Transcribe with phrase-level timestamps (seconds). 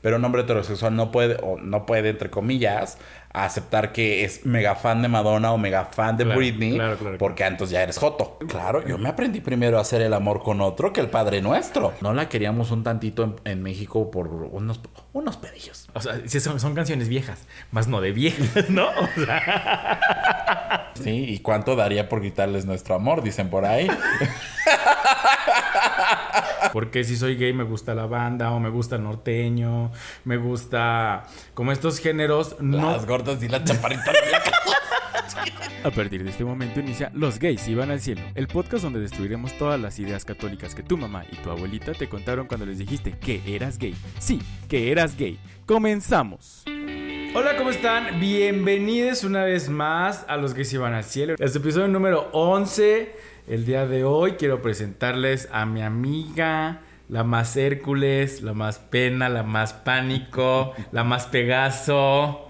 [0.00, 2.98] Pero un hombre heterosexual no puede, o no puede, entre comillas,
[3.32, 7.18] aceptar que es mega fan de Madonna o mega fan de Claro, Britney, claro, claro,
[7.18, 8.38] porque entonces ya eres joto.
[8.48, 11.92] Claro, yo me aprendí primero a hacer el amor con otro que el Padre Nuestro.
[12.00, 14.80] No la queríamos un tantito en, en México por unos,
[15.12, 15.88] unos pedillos.
[15.94, 18.88] O sea, son, son canciones viejas, más no de viejas, ¿no?
[18.88, 23.22] O sea, Sí, ¿y cuánto daría por quitarles nuestro amor?
[23.22, 23.88] Dicen por ahí.
[26.72, 29.92] porque si soy gay me gusta la banda o me gusta el norteño,
[30.24, 31.24] me gusta
[31.54, 34.14] como estos géneros no Las gordas y las chaparritas.
[35.84, 39.56] A partir de este momento inicia Los gays iban al cielo, el podcast donde destruiremos
[39.56, 43.12] todas las ideas católicas que tu mamá y tu abuelita te contaron cuando les dijiste
[43.12, 43.94] que eras gay.
[44.18, 45.38] Sí, que eras gay.
[45.66, 46.64] Comenzamos.
[47.34, 48.18] Hola, ¿cómo están?
[48.18, 51.36] Bienvenidos una vez más a Los se iban al cielo.
[51.38, 53.14] Este episodio número 11.
[53.48, 59.30] El día de hoy quiero presentarles a mi amiga, la más Hércules, la más pena,
[59.30, 62.47] la más pánico, la más Pegaso.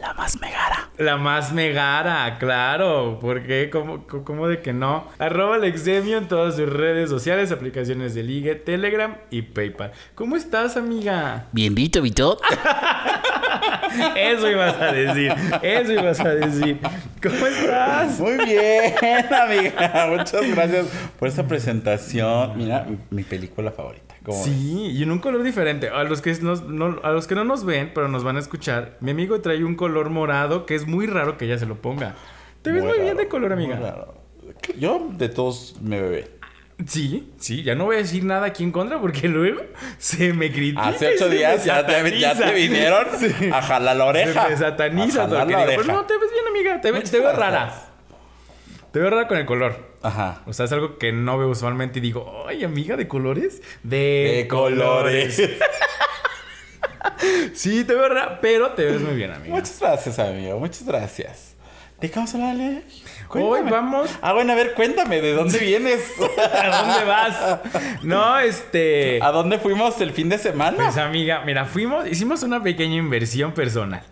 [0.00, 0.90] La más megara.
[0.98, 3.18] La más megara, claro.
[3.20, 3.70] ¿Por qué?
[3.70, 5.08] ¿Cómo, cómo de que no?
[5.18, 9.92] Arroba Alexemio en todas sus redes sociales, aplicaciones de ligue, Telegram y PayPal.
[10.14, 11.46] ¿Cómo estás, amiga?
[11.52, 12.38] Bien visto, Vito.
[14.16, 15.34] Eso ibas a decir.
[15.62, 16.78] Eso ibas a decir.
[17.22, 18.20] ¿Cómo estás?
[18.20, 18.94] Muy bien,
[19.32, 20.06] amiga.
[20.10, 20.86] Muchas gracias
[21.18, 22.56] por esta presentación.
[22.56, 24.05] Mira, mi, mi película favorita.
[24.26, 24.52] ¿Cómo ves?
[24.52, 25.88] Sí, y en un color diferente.
[25.88, 28.40] A los, que nos- no, a los que no nos ven, pero nos van a
[28.40, 31.76] escuchar, mi amigo trae un color morado que es muy raro que ella se lo
[31.76, 32.14] ponga.
[32.62, 33.78] Te ves muy, bien raro, de color, amiga.
[33.78, 34.14] raro.
[34.78, 36.30] Yo de todos me bebé.
[36.86, 39.62] Sí, sí, ya no voy a decir nada aquí en contra porque luego
[39.98, 40.88] se me critica.
[40.88, 42.44] Hace ocho se días ya te, ya sataniza.
[42.44, 43.50] te vinieron Sí.
[43.52, 44.48] a jalar la Se oreja.
[44.48, 45.80] me sataniza jalar la oreja.
[45.82, 46.80] Pero no, te ves bien, amiga.
[46.82, 47.50] Te, ve- Muchas te veo gracias.
[47.52, 47.85] rara.
[48.96, 49.76] Te veo rara con el color.
[50.00, 50.40] Ajá.
[50.46, 53.60] O sea, es algo que no veo usualmente y digo, ay, amiga, ¿de colores?
[53.82, 55.36] De, De colores.
[57.52, 59.54] sí, te veo rara, pero te ves muy bien, amiga.
[59.54, 60.58] Muchas gracias, amigo.
[60.58, 61.56] Muchas gracias.
[62.00, 62.82] ¿De qué vamos a hablar?
[63.28, 66.00] Hoy vamos Ah, bueno, a ver, cuéntame, ¿de dónde vienes?
[66.62, 67.58] ¿A dónde vas?
[68.02, 69.18] No, este.
[69.22, 70.76] ¿A dónde fuimos el fin de semana?
[70.76, 74.02] Pues amiga, mira, fuimos, hicimos una pequeña inversión personal.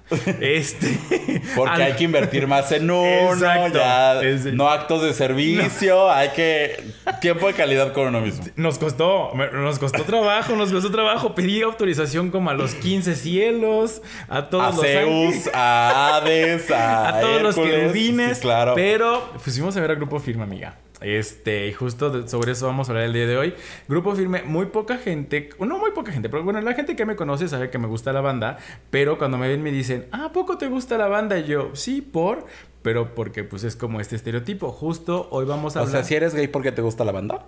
[0.40, 0.98] Este.
[1.54, 3.78] Porque al- hay que invertir más en uno, Exacto.
[3.78, 6.82] ya Es- no actos de servicio, hay que
[7.20, 8.44] tiempo de calidad con uno mismo.
[8.56, 11.34] Nos costó, nos costó trabajo, nos costó trabajo.
[11.34, 16.70] Pedí autorización como a los 15 cielos, a todos A los Zeus, ángeles, a Hades,
[16.70, 18.36] a, a todos los querubines.
[18.38, 18.74] sí, claro.
[18.74, 20.74] Pero fuimos a ver a Grupo Firme, amiga.
[21.00, 23.54] Este, y justo sobre eso vamos a hablar el día de hoy.
[23.88, 27.16] Grupo Firme, muy poca gente, no muy poca gente, pero bueno, la gente que me
[27.16, 28.58] conoce sabe que me gusta la banda,
[28.90, 31.38] pero cuando me ven me dicen, ah, ¿a poco te gusta la banda?
[31.38, 32.46] Y yo, sí, por,
[32.82, 34.70] pero porque pues es como este estereotipo.
[34.70, 36.02] Justo hoy vamos a O hablar.
[36.02, 37.46] sea, si eres gay, ¿por qué te gusta la banda?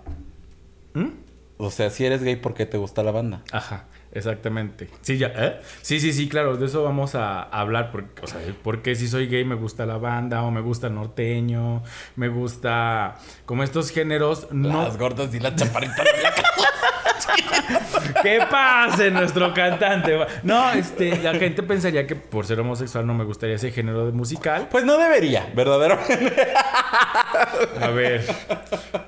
[0.93, 1.07] ¿Mm?
[1.57, 3.41] O sea, si eres gay, ¿por qué te gusta la banda?
[3.51, 3.85] Ajá,
[4.17, 4.89] exactamente.
[5.01, 5.61] Sí, ya, ¿eh?
[5.81, 7.91] Sí, sí, sí, claro, de eso vamos a hablar.
[7.91, 10.95] Porque, o sea, porque si soy gay me gusta la banda, o me gusta el
[10.95, 11.83] norteño,
[12.15, 14.47] me gusta como estos géneros.
[14.51, 15.97] No, Las gordas y las chaparritas.
[18.23, 20.17] ¿Qué pasa nuestro cantante?
[20.43, 24.11] No, este, la gente pensaría que por ser homosexual no me gustaría ese género de
[24.11, 24.67] musical.
[24.71, 26.47] pues no debería, verdaderamente.
[27.81, 28.25] A ver,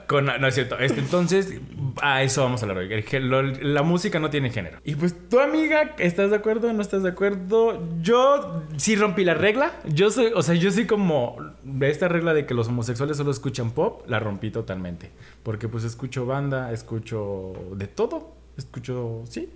[0.08, 0.78] con, no es cierto.
[0.80, 1.53] Este, entonces,
[2.02, 3.06] a eso vamos a hablar hoy.
[3.12, 4.80] El lo- la música no tiene género.
[4.84, 6.72] Y pues, tu amiga, ¿estás de acuerdo?
[6.74, 7.81] ¿No estás de acuerdo?
[8.02, 9.72] Yo sí rompí la regla.
[9.86, 13.31] Yo soy, o sea, yo soy como de esta regla de que los homosexuales solo
[13.31, 15.12] escuchan pop, la rompí totalmente.
[15.44, 18.34] Porque pues escucho banda, escucho de todo.
[18.58, 19.50] Escucho, sí,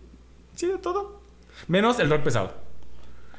[0.56, 1.22] sí, de todo.
[1.68, 2.54] Menos el rock pesado.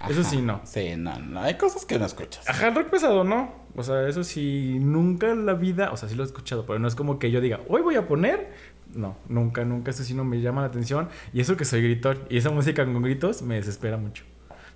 [0.09, 0.61] Eso sí, no.
[0.65, 1.41] Sí, no, no.
[1.41, 2.47] Hay cosas que no escuchas.
[2.49, 3.65] Ajá, el rock pesado, ¿no?
[3.75, 6.79] O sea, eso sí, nunca en la vida, o sea, sí lo he escuchado, pero
[6.79, 8.53] no es como que yo diga, hoy voy a poner.
[8.95, 11.09] No, nunca, nunca, eso sí no me llama la atención.
[11.33, 14.25] Y eso que soy gritor, y esa música con gritos me desespera mucho.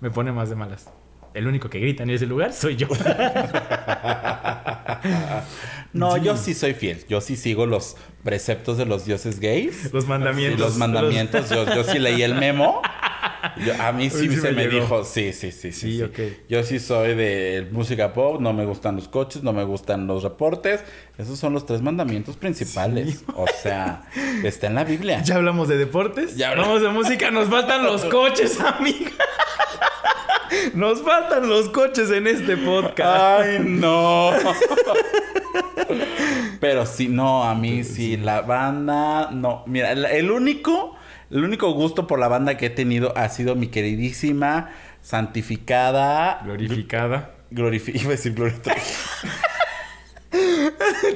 [0.01, 0.89] Me pone más de malas.
[1.33, 2.87] El único que grita en ese lugar soy yo.
[5.91, 7.03] No, yo sí soy fiel.
[7.09, 9.91] Yo sí sigo los preceptos de los dioses gays.
[9.91, 10.59] Los mandamientos.
[10.59, 11.49] los mandamientos.
[11.49, 12.81] Yo, yo sí leí el memo.
[13.65, 16.01] Yo- a mí sí, se me dijo, sí, sí, sí, sí.
[16.47, 20.21] Yo sí soy de música pop, no me gustan los coches, no me gustan los
[20.23, 20.81] reportes.
[21.17, 23.23] Esos son los tres mandamientos principales.
[23.35, 24.03] O sea,
[24.43, 25.23] está en la Biblia.
[25.23, 26.35] Ya hablamos de deportes.
[26.35, 27.31] Ya hablamos de música.
[27.31, 29.11] Nos faltan los coches, amiga.
[30.73, 33.41] Nos faltan los coches en este podcast.
[33.45, 34.31] Ay, no.
[36.59, 39.63] Pero sí, no, a mí sí, la banda, no.
[39.65, 40.95] Mira, el, único,
[41.31, 44.69] el único gusto por la banda que he tenido ha sido mi queridísima,
[45.01, 47.31] santificada, Glorificada.
[47.51, 48.57] glorifi iba a decir gloria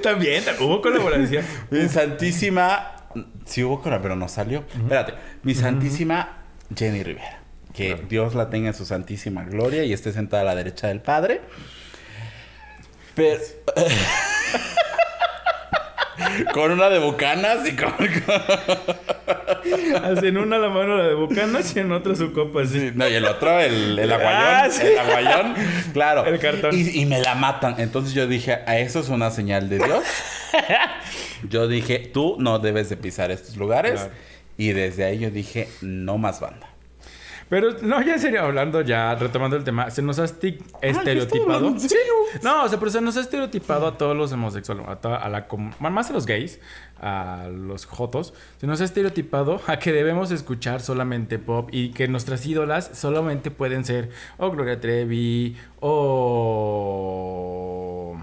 [0.01, 1.45] También, hubo colaboración.
[1.69, 3.07] Mi santísima,
[3.45, 4.63] sí hubo cora, pero no salió.
[4.73, 5.13] Espérate,
[5.43, 6.37] mi santísima
[6.75, 7.39] Jenny Rivera.
[7.73, 11.01] Que Dios la tenga en su santísima gloria y esté sentada a la derecha del
[11.01, 11.41] Padre.
[13.15, 13.39] Pero...
[16.53, 17.93] con una de bucanas y con...
[20.03, 22.79] Hacen una la mano la de Bucanas y en otra su copa así.
[22.79, 24.43] Sí, no, y el otro, el, el aguayón.
[24.43, 24.85] Ah, sí.
[24.85, 25.55] El aguayón,
[25.93, 26.25] claro.
[26.25, 26.71] El cartón.
[26.73, 27.75] Y, y me la matan.
[27.77, 30.03] Entonces yo dije, a eso es una señal de Dios.
[31.49, 34.01] yo dije, tú no debes de pisar estos lugares.
[34.01, 34.11] Claro.
[34.57, 36.72] Y desde ahí yo dije, no más banda.
[37.53, 41.67] Pero no, ya en serio, hablando ya, retomando el tema, se nos ha estereotipado.
[41.67, 42.13] ¿en serio?
[42.41, 45.29] No, o sea, pero se nos ha estereotipado a todos los homosexuales, a, toda- a
[45.29, 45.45] la
[45.79, 46.59] más a los gays,
[46.99, 52.07] a los jotos, se nos ha estereotipado a que debemos escuchar solamente pop y que
[52.07, 54.09] nuestras ídolas solamente pueden ser
[54.39, 55.55] o Gloria Trevi
[56.63, 58.17] o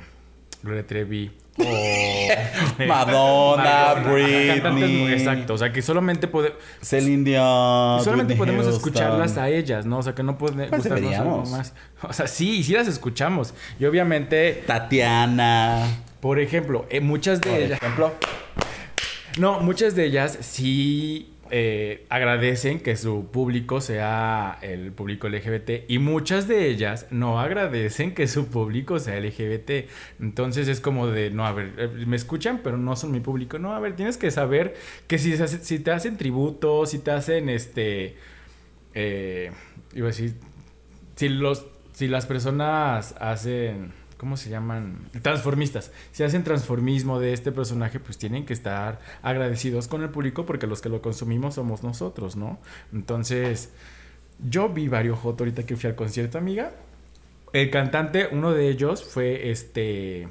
[0.64, 1.30] Gloria Trevi
[2.80, 5.12] o Madonna, mu- Britney.
[5.12, 8.02] Exacto, o sea, que solamente podemos Celine Dion.
[8.04, 8.76] solamente podemos Houston.
[8.88, 9.98] escucharlas a ellas, ¿no?
[9.98, 11.74] O sea, que no puede Pues gustarnos más.
[12.02, 13.54] O sea, sí, y sí las escuchamos.
[13.78, 15.86] Y obviamente, Tatiana.
[16.20, 17.78] por ejemplo, eh, muchas de Por ellas...
[17.82, 18.12] ejemplo.
[19.38, 25.98] No, muchas de ellas sí eh, agradecen que su público sea el público LGBT y
[25.98, 29.88] muchas de ellas no agradecen que su público sea LGBT.
[30.20, 33.58] Entonces es como de, no, a ver, eh, me escuchan, pero no son mi público.
[33.58, 34.74] No, a ver, tienes que saber
[35.06, 38.16] que si, si te hacen tributo, si te hacen este...
[38.94, 39.52] Eh,
[39.94, 40.34] iba a decir,
[41.16, 41.66] si los
[42.00, 45.08] si las personas hacen ¿cómo se llaman?
[45.22, 50.44] transformistas si hacen transformismo de este personaje pues tienen que estar agradecidos con el público
[50.44, 52.58] porque los que lo consumimos somos nosotros ¿no?
[52.92, 53.72] entonces
[54.46, 56.72] yo vi varios hot ahorita que fui al concierto amiga
[57.54, 60.28] el cantante uno de ellos fue este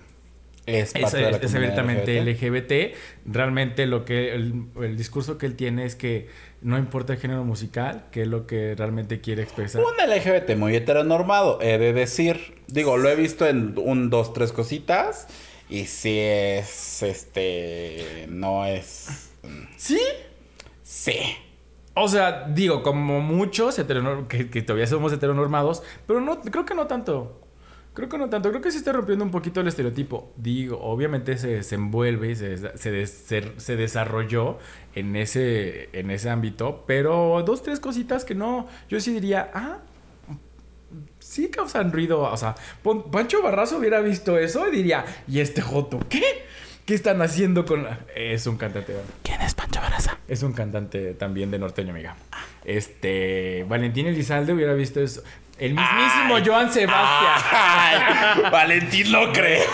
[0.66, 2.54] Es es, parte de la es comunidad abiertamente LGBT.
[2.54, 2.96] LGBT.
[3.26, 6.28] Realmente lo que el, el discurso que él tiene es que
[6.62, 9.82] no importa el género musical, que es lo que realmente quiere expresar.
[9.82, 12.62] Un LGBT muy heteronormado, he de decir.
[12.68, 15.28] Digo, lo he visto en un, dos, tres cositas.
[15.70, 19.30] Y si es, este, no es...
[19.78, 20.00] Sí.
[20.84, 21.18] Sí.
[21.94, 26.74] O sea, digo, como muchos heteronor- que, que todavía somos heteronormados, pero no, creo que
[26.74, 27.40] no tanto.
[27.94, 28.50] Creo que no tanto.
[28.50, 30.32] Creo que sí está rompiendo un poquito el estereotipo.
[30.38, 34.58] Digo, obviamente se desenvuelve y se, se, des- se- se desarrolló
[34.96, 38.68] en ese, en ese ámbito, pero dos, tres cositas que no.
[38.90, 39.80] Yo sí diría, ah,
[41.20, 42.22] sí causan ruido.
[42.22, 42.56] O sea,
[43.12, 46.24] Pancho Barrazo hubiera visto eso y diría, ¿y este Joto qué?
[46.86, 48.00] ¿Qué están haciendo con la.?
[48.16, 48.94] Es un cantante.
[48.94, 49.08] ¿verdad?
[49.24, 50.18] ¿Quién es Pancho Baraza?
[50.28, 52.16] Es un cantante también de norteño, amiga.
[52.66, 53.66] Este.
[53.70, 55.22] Valentín Elizalde hubiera visto eso.
[55.60, 56.44] El mismísimo Ay.
[56.46, 57.34] Joan Sebastián.
[57.52, 59.66] Ay, Valentín lo creo.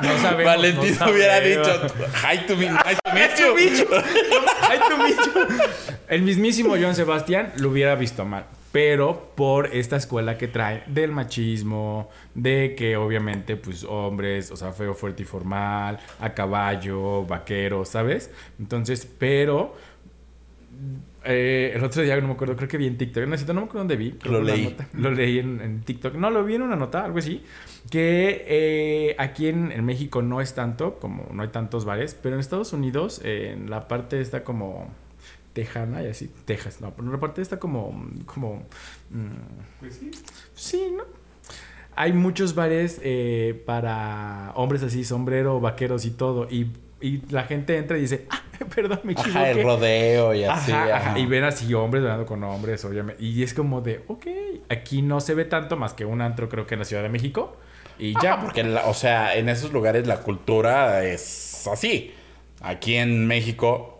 [0.00, 0.44] No sabemos.
[0.44, 1.80] Valentín no hubiera dicho,
[2.22, 2.98] hi to me, nice
[3.36, 3.86] to meet you".
[4.70, 5.64] Ay, tu bicho.
[6.06, 8.46] El mismísimo Joan Sebastián lo hubiera visto mal.
[8.70, 14.72] Pero por esta escuela que trae del machismo, de que obviamente, pues, hombres, o sea,
[14.72, 18.30] feo, fuerte y formal, a caballo, vaquero, ¿sabes?
[18.60, 19.74] Entonces, pero.
[21.24, 23.54] Eh, el otro día no me acuerdo, creo que vi en TikTok, no, sé, no
[23.54, 24.14] me acuerdo dónde vi.
[24.24, 24.64] Lo leí.
[24.64, 24.88] nota.
[24.94, 26.14] lo leí en, en TikTok.
[26.14, 27.42] No, lo vi en una nota, algo así.
[27.90, 32.34] Que eh, aquí en, en México no es tanto, como no hay tantos bares, pero
[32.34, 34.90] en Estados Unidos, eh, en la parte está como
[35.52, 38.62] tejana y así, Texas, no, pero en la parte está como, como,
[39.10, 39.86] mm,
[40.54, 41.02] sí, ¿no?
[41.96, 47.76] Hay muchos bares eh, para hombres así, sombrero, vaqueros y todo, y, y la gente
[47.76, 48.42] entra y dice, ah,
[48.74, 49.30] perdón, me equivoqué.
[49.38, 50.72] Ajá, el rodeo y así.
[50.72, 51.18] Ajá.
[51.18, 53.22] Y ven así hombres hablando con hombres, obviamente.
[53.22, 54.26] Y es como de, ok,
[54.68, 57.08] aquí no se ve tanto más que un antro, creo que en la Ciudad de
[57.08, 57.56] México.
[57.98, 58.40] Y ya.
[58.40, 62.14] Porque, la- o sea, en esos lugares la cultura es así.
[62.60, 63.94] Aquí en México.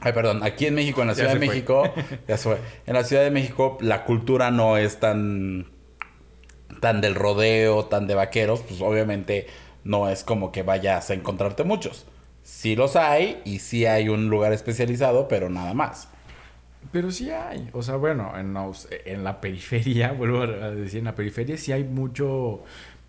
[0.00, 0.42] Ay, perdón.
[0.42, 1.48] Aquí en México, en la Ciudad de fue.
[1.48, 1.82] México.
[2.28, 2.58] ya se fue.
[2.86, 5.66] En la Ciudad de México, la cultura no es tan.
[6.80, 8.60] tan del rodeo, tan de vaqueros.
[8.60, 9.46] Pues obviamente
[9.84, 12.06] no es como que vayas a encontrarte muchos.
[12.42, 16.08] Sí los hay y sí hay un lugar especializado, pero nada más.
[16.92, 17.68] Pero sí hay.
[17.72, 18.56] O sea, bueno, en,
[19.04, 22.62] en la periferia, vuelvo a decir, en la periferia sí hay mucho,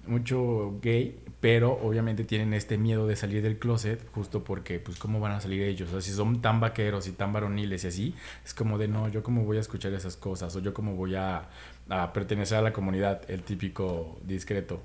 [0.06, 5.20] mucho gay, pero obviamente tienen este miedo de salir del closet, justo porque, pues, ¿cómo
[5.20, 5.90] van a salir ellos?
[5.90, 9.08] O sea, si son tan vaqueros y tan varoniles y así, es como de, no,
[9.08, 11.50] yo cómo voy a escuchar esas cosas, o yo cómo voy a,
[11.90, 14.82] a pertenecer a la comunidad, el típico discreto,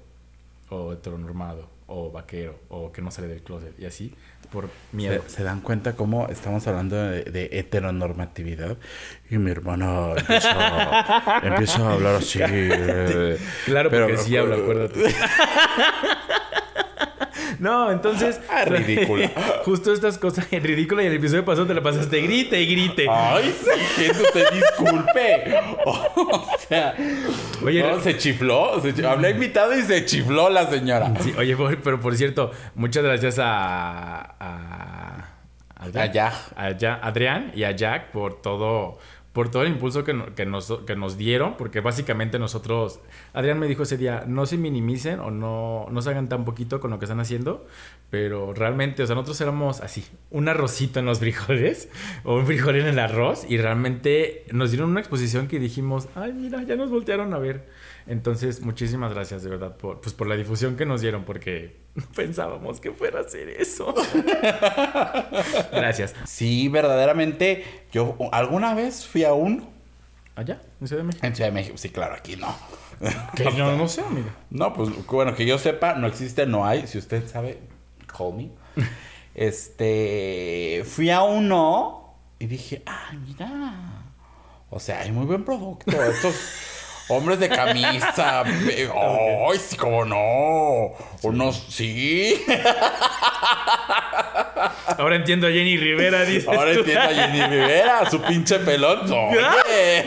[0.71, 4.15] o heteronormado, o vaquero, o que no sale del closet, y así,
[4.51, 5.23] por miedo.
[5.27, 8.77] ¿Se, se dan cuenta cómo estamos hablando de, de heteronormatividad?
[9.31, 12.39] Y mi hermana empieza, empieza a hablar así.
[12.43, 15.01] eh, Claro, pero- porque sí hablo, acuérdate.
[17.59, 18.41] No, entonces.
[18.51, 19.29] Ah, ridículo.
[19.65, 23.07] Justo estas cosas ridículas y el episodio pasado te la pasaste grite y grite.
[23.11, 25.57] Ay, sí, que usted disculpe.
[25.87, 26.95] O sea,
[27.65, 28.81] Oye, no, se chifló.
[28.81, 31.13] Se Hablé invitado y se chifló la señora.
[31.21, 34.35] Sí, oye, pero por cierto, muchas gracias a.
[34.41, 35.25] a
[35.77, 36.17] A Jack.
[36.57, 38.99] a Ja- Adrián y a Jack por todo.
[39.37, 43.01] Por todo el impulso que, que nos, que nos dieron, porque básicamente nosotros,
[43.35, 46.81] Adrián me dijo ese día, no se minimicen o no, no se hagan tan poquito
[46.81, 47.67] con lo que están haciendo,
[48.09, 51.91] pero realmente, o sea, nosotros éramos así, un arrocito en los frijoles
[52.25, 56.33] o un frijol en el arroz y realmente nos dieron una exposición que dijimos, ay,
[56.33, 57.69] mira, ya nos voltearon a ver.
[58.07, 62.05] Entonces, muchísimas gracias de verdad por, pues, por la difusión que nos dieron, porque no
[62.15, 63.95] pensábamos que fuera a hacer eso.
[65.73, 66.15] gracias.
[66.25, 67.65] Sí, verdaderamente.
[67.93, 69.77] Yo alguna vez fui a uno
[70.37, 70.61] ¿Allá?
[70.83, 71.27] ¿En Ciudad de México?
[71.27, 71.79] en Ciudad de México.
[71.79, 72.55] Sí, claro, aquí no.
[73.35, 74.35] Que no, no sé, amiga.
[74.51, 76.87] No, pues bueno, que yo sepa, no existe, no hay.
[76.87, 77.59] Si usted sabe,
[78.07, 78.51] call me.
[79.35, 84.13] Este, fui a uno y dije, ah, mira.
[84.69, 85.91] O sea, hay muy buen producto.
[86.03, 86.35] Estos
[87.09, 88.43] hombres de camisa.
[88.71, 88.89] eh,
[89.51, 90.93] Ay, sí, cómo no.
[91.23, 92.45] Unos, sí.
[94.99, 96.49] Ahora entiendo a Jenny Rivera, dice.
[96.49, 99.01] Ahora entiendo a Jenny Rivera, su pinche pelón.
[99.13, 100.07] Oye.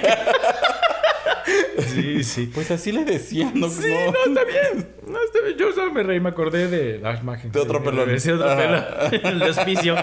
[1.87, 2.45] Sí, sí.
[2.53, 3.69] Pues así le decían, ¿no?
[3.69, 4.09] Sí, No.
[4.09, 4.89] está bien.
[5.07, 5.57] No, está bien.
[5.57, 7.51] Yo solo me reí, me acordé de la imagen.
[7.51, 8.19] De otro pelón.
[8.19, 8.85] Sí, otro pelón.
[9.11, 9.95] El despicio.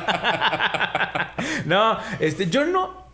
[1.65, 3.07] no, este, yo no.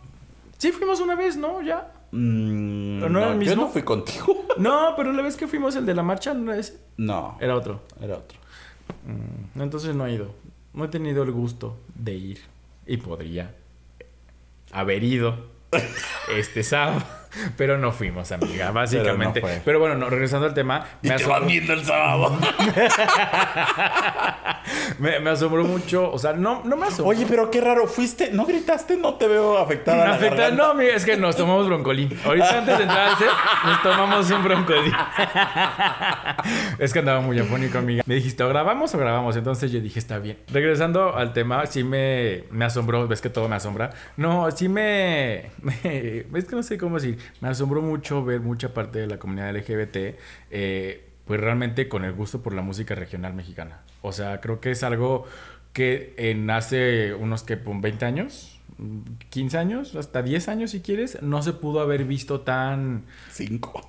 [0.57, 1.61] Sí, fuimos una vez, ¿no?
[1.61, 1.87] Ya.
[2.15, 3.63] Mm, ¿Pero no era el Yo mismo?
[3.63, 4.39] no fui contigo.
[4.57, 6.77] No, pero la vez que fuimos el de la marcha no era ese.
[6.97, 7.81] No, Era otro.
[7.99, 8.37] era otro.
[9.05, 10.31] Mm, Entonces no he ido.
[10.75, 12.39] No he tenido el gusto de ir.
[12.85, 13.55] Y podría
[14.71, 15.47] haber ido
[16.37, 17.01] este sábado.
[17.57, 19.41] Pero no fuimos, amiga, básicamente.
[19.65, 20.85] Pero no bueno, no, regresando al tema.
[21.01, 22.37] Y me asombró- viendo el sábado.
[24.99, 26.11] me, me asombró mucho.
[26.11, 27.07] O sea, no, no me asombró.
[27.07, 27.87] Oye, pero qué raro.
[27.87, 28.31] ¿Fuiste?
[28.31, 28.97] ¿No gritaste?
[28.97, 30.05] No te veo afectada.
[30.07, 30.63] la Afecta- garganta.
[30.63, 32.17] no, amiga, es que nos tomamos broncolín.
[32.25, 33.27] Ahorita antes de entrar al set,
[33.65, 34.93] nos tomamos un broncolín.
[36.79, 38.03] es que andaba muy afónico, amiga.
[38.05, 39.35] Me dijiste, ¿o grabamos o grabamos?
[39.35, 40.37] Entonces yo dije, está bien.
[40.51, 43.07] Regresando al tema, sí me, me asombró.
[43.07, 43.91] Ves que todo me asombra.
[44.17, 47.17] No, sí me, me- Es que no sé cómo decir.
[47.41, 50.17] Me asombró mucho ver mucha parte de la comunidad LGBT.
[50.51, 53.81] eh, pues realmente con el gusto por la música regional mexicana.
[54.01, 55.25] O sea, creo que es algo
[55.71, 58.52] que en hace unos que 20 años,
[59.29, 63.85] 15 años, hasta 10 años si quieres, no se pudo haber visto tan Cinco.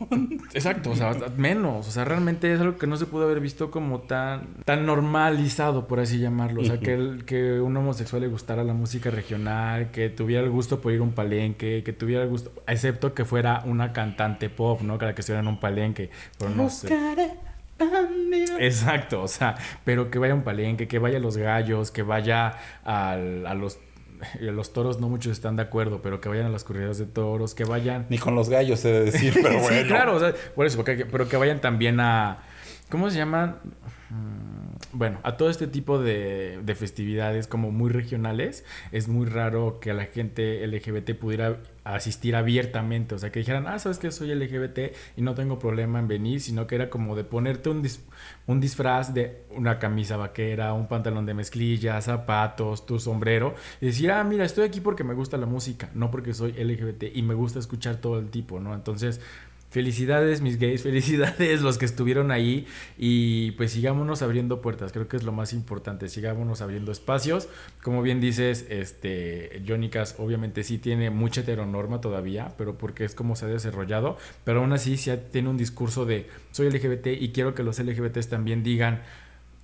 [0.55, 3.71] exacto, o sea, menos, o sea, realmente es algo que no se pudo haber visto
[3.71, 8.29] como tan tan normalizado, por así llamarlo, o sea, que el- que un homosexual le
[8.29, 12.23] gustara la música regional, que tuviera el gusto por ir a un palenque, que tuviera
[12.23, 14.99] el gusto, excepto que fuera una cantante pop, ¿no?
[14.99, 16.89] Que la que estuviera en un palenque, pero no sé.
[18.61, 22.03] Exacto, o sea, pero que vaya a un palenque, que vaya a los gallos, que
[22.03, 23.79] vaya al- a los
[24.41, 27.55] los toros no muchos están de acuerdo, pero que vayan a las corridas de toros,
[27.55, 29.81] que vayan Ni con los gallos he de decir, pero bueno.
[29.81, 32.39] Sí, claro, o sea, por eso, porque- pero que vayan también a
[32.91, 33.57] ¿cómo se llaman?
[34.93, 39.93] Bueno, a todo este tipo de, de festividades como muy regionales, es muy raro que
[39.93, 44.95] la gente LGBT pudiera asistir abiertamente, o sea, que dijeran, ah, sabes que soy LGBT
[45.17, 48.01] y no tengo problema en venir, sino que era como de ponerte un, dis-
[48.47, 54.11] un disfraz de una camisa vaquera, un pantalón de mezclilla, zapatos, tu sombrero, y decir,
[54.13, 57.35] ah, mira, estoy aquí porque me gusta la música, no porque soy LGBT y me
[57.35, 58.75] gusta escuchar todo el tipo, ¿no?
[58.75, 59.21] Entonces,
[59.75, 62.65] Felicidades mis gays, felicidades los que estuvieron ahí
[62.97, 67.49] y pues sigámonos abriendo puertas, creo que es lo más importante, sigámonos abriendo espacios.
[67.83, 73.35] Como bien dices, este Jonicas obviamente sí tiene mucha heteronorma todavía, pero porque es como
[73.35, 77.57] se ha desarrollado, pero aún así sí tiene un discurso de soy LGBT y quiero
[77.57, 79.03] que los LGBTs también digan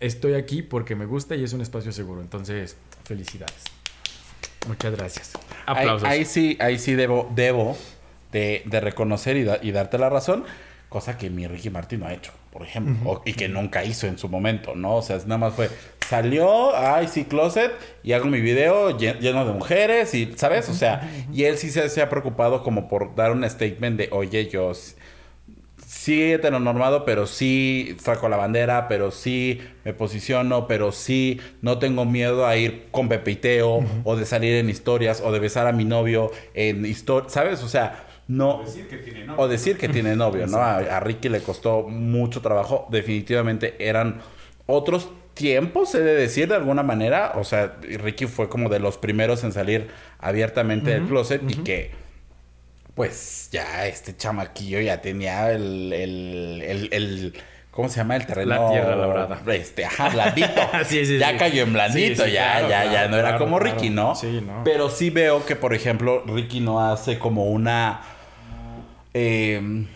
[0.00, 2.20] estoy aquí porque me gusta y es un espacio seguro.
[2.20, 3.62] Entonces, felicidades.
[4.66, 5.32] Muchas gracias.
[5.66, 6.08] Ahí, Aplausos.
[6.08, 7.76] ahí sí, ahí sí debo, debo
[8.32, 10.44] de, de reconocer y, da- y darte la razón,
[10.88, 14.06] cosa que mi Ricky Martin no ha hecho, por ejemplo, o- y que nunca hizo
[14.06, 14.96] en su momento, ¿no?
[14.96, 15.68] O sea, es nada más fue,
[16.08, 17.70] salió, ay, sí, closet,
[18.02, 20.68] y hago mi video lle- lleno de mujeres, y, ¿sabes?
[20.68, 24.08] O sea, y él sí se, se ha preocupado como por dar un statement de,
[24.10, 24.72] oye, yo
[25.86, 32.04] sí heteronormado, pero sí saco la bandera, pero sí me posiciono, pero sí no tengo
[32.04, 35.66] miedo a ir con Pepe y Teo, o de salir en historias, o de besar
[35.66, 37.62] a mi novio en historias, ¿sabes?
[37.62, 38.62] O sea, no...
[39.36, 40.58] O decir que tiene novio, ¿no?
[40.58, 42.86] A, a Ricky le costó mucho trabajo.
[42.90, 44.20] Definitivamente eran
[44.66, 47.32] otros tiempos, he de decir de alguna manera.
[47.36, 51.90] O sea, Ricky fue como de los primeros en salir abiertamente del closet y que
[52.94, 57.34] pues ya este chamaquillo ya tenía el, el, el, el-
[57.70, 58.50] ¿Cómo se llama el terreno?
[58.50, 59.40] La tierra labrada.
[59.54, 60.48] Este, ajá, blandito.
[60.84, 61.36] Sí, sí, ya sí.
[61.38, 62.90] cayó en blandito, Sí, sí, ya, claro, ya, ya.
[62.90, 63.74] claro, No era como claro.
[63.76, 64.14] Ricky, ¿no?
[64.16, 64.62] Sí, no.
[64.64, 68.02] Pero sí veo que, por ejemplo, Ricky no hace como una.
[69.14, 69.86] Eh,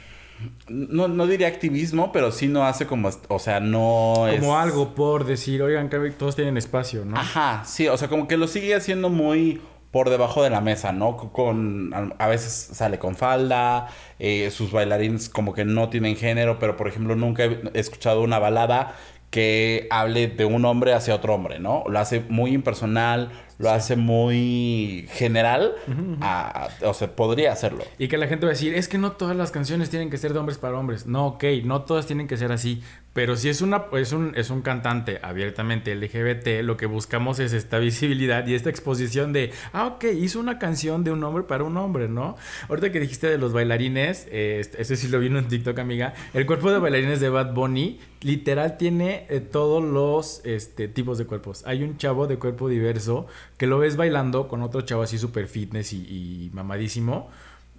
[0.69, 3.11] no, no diría activismo, pero sí no hace como.
[3.29, 4.41] O sea, no es.
[4.41, 7.17] Como algo por decir, oigan, que todos tienen espacio, ¿no?
[7.17, 10.91] Ajá, sí, o sea, como que lo sigue haciendo muy por debajo de la mesa,
[10.91, 11.17] ¿no?
[11.17, 13.87] Con, a veces sale con falda,
[14.19, 18.41] eh, sus bailarines como que no tienen género, pero por ejemplo nunca he escuchado una
[18.41, 18.97] balada
[19.31, 21.85] que hable de un hombre hacia otro hombre, ¿no?
[21.89, 25.75] Lo hace muy impersonal, lo hace muy general,
[26.21, 27.85] a- o sea, podría hacerlo.
[27.99, 30.19] Y que la gente va a decir, es que no todas las canciones tienen que
[30.19, 31.07] ser de hombres para hombres.
[31.07, 32.83] No, ok, no todas tienen que ser así.
[33.15, 37.53] Pero si es, una, es, un, es un cantante abiertamente LGBT, lo que buscamos es
[37.53, 41.63] esta visibilidad y esta exposición de, ah, ok, hizo una canción de un hombre para
[41.63, 42.37] un hombre, ¿no?
[42.69, 46.13] Ahorita que dijiste de los bailarines, eh, este- ese sí lo vino en TikTok, amiga.
[46.35, 51.25] El cuerpo de bailarines de Bad Bunny literal tiene eh, todos los este, tipos de
[51.27, 51.63] cuerpos.
[51.67, 53.29] Hay un chavo de cuerpo diverso
[53.59, 57.31] que lo ves bailando con otro chavo así súper fitness y, y mamadísimo,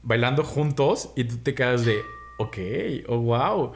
[0.02, 2.00] bailando juntos y tú te quedas de,
[2.38, 2.58] ok,
[3.08, 3.74] oh wow.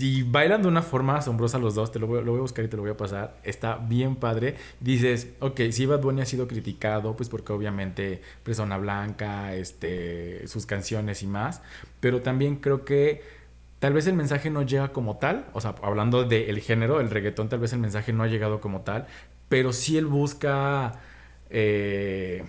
[0.00, 2.64] Y bailan de una forma asombrosa los dos, te lo voy, lo voy a buscar
[2.64, 3.36] y te lo voy a pasar.
[3.44, 4.56] Está bien padre.
[4.80, 10.64] Dices, ok, si Bad Bunny ha sido criticado, pues porque obviamente persona blanca, este, sus
[10.66, 11.62] canciones y más,
[12.00, 13.22] pero también creo que
[13.78, 17.48] tal vez el mensaje no llega como tal, o sea, hablando del género, el reggaetón,
[17.50, 19.06] tal vez el mensaje no ha llegado como tal,
[19.48, 21.00] pero sí él busca...
[21.50, 22.44] eh,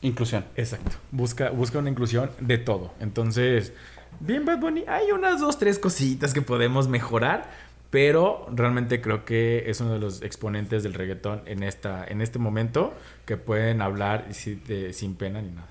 [0.00, 0.44] Inclusión.
[0.56, 0.96] Exacto.
[1.10, 2.92] Busca, busca una inclusión de todo.
[3.00, 3.72] Entonces,
[4.20, 7.50] bien Bad Bunny, hay unas dos, tres cositas que podemos mejorar,
[7.90, 12.38] pero realmente creo que es uno de los exponentes del reggaetón en, esta, en este
[12.38, 12.92] momento
[13.24, 15.68] que pueden hablar sin, pena ni nada.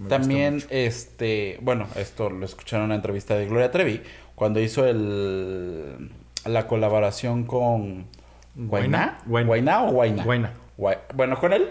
[0.00, 4.02] Me También, este, bueno, esto lo escucharon en una entrevista de Gloria Trevi,
[4.34, 6.10] cuando hizo el
[6.44, 8.06] la colaboración con
[8.54, 9.18] Guainá.
[9.26, 9.46] Guainá.
[9.48, 10.24] ¿Guainá o Guainá?
[10.24, 10.52] Guainá.
[10.78, 11.68] Guai- Bueno, con él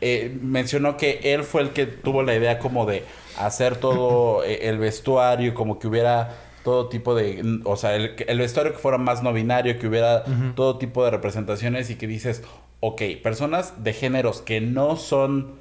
[0.00, 3.04] eh, mencionó que él fue el que tuvo la idea como de
[3.38, 8.38] hacer todo eh, el vestuario, como que hubiera todo tipo de, o sea, el, el
[8.38, 12.42] vestuario que fuera más no binario, que hubiera todo tipo de representaciones y que dices,
[12.80, 15.52] ok, personas de géneros que no son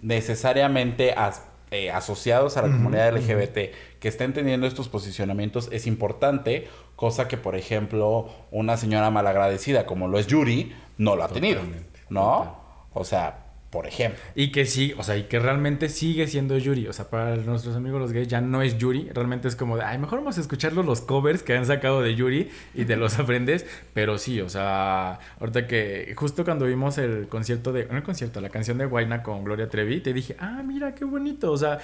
[0.00, 6.68] necesariamente as- eh, asociados a la comunidad LGBT, que estén teniendo estos posicionamientos, es importante,
[6.96, 11.60] cosa que, por ejemplo, una señora malagradecida como lo es Yuri, no lo ha tenido,
[11.60, 12.56] Totalmente, ¿no?
[12.92, 13.41] O sea,
[13.72, 14.20] por ejemplo.
[14.34, 16.88] Y que sí, o sea, y que realmente sigue siendo Yuri.
[16.88, 19.08] O sea, para nuestros amigos los gays ya no es Yuri.
[19.14, 22.14] Realmente es como de, ay, mejor vamos a escuchar los covers que han sacado de
[22.14, 23.64] Yuri y te los aprendes.
[23.94, 28.42] Pero sí, o sea, ahorita que justo cuando vimos el concierto de, no el concierto,
[28.42, 31.50] la canción de Guaina con Gloria Trevi, te dije, ah, mira qué bonito.
[31.50, 31.78] O sea,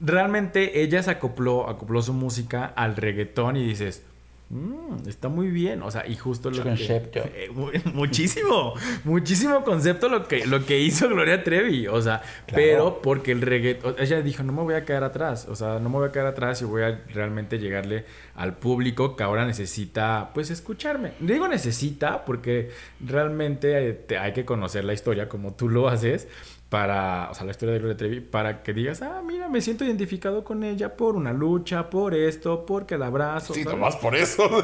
[0.00, 4.04] realmente ella se acopló, acopló su música al reggaetón y dices,
[4.50, 5.82] "Mm, está muy bien.
[5.82, 6.70] O sea, y justo lo que...
[7.14, 11.86] Eh, mu- muchísimo, muchísimo concepto lo que, lo que hizo Gloria Trevi.
[11.86, 12.54] O sea, Claro.
[12.54, 15.46] pero porque el reggaetón, ella dijo, no me voy a quedar atrás.
[15.50, 19.16] O sea, no me voy a quedar atrás y voy a realmente llegarle al público
[19.16, 21.12] que ahora necesita, pues, escucharme.
[21.20, 22.70] Digo necesita porque
[23.04, 26.28] realmente eh, te- hay que conocer la historia como tú lo haces
[26.68, 29.84] para, o sea, la historia de Gloria Trevi, para que digas, ah, mira, me siento
[29.86, 33.54] identificado con ella por una lucha, por esto, porque la abrazo.
[33.54, 33.78] Sí, ¿sabes?
[33.78, 34.44] nomás por eso.
[34.52, 34.60] o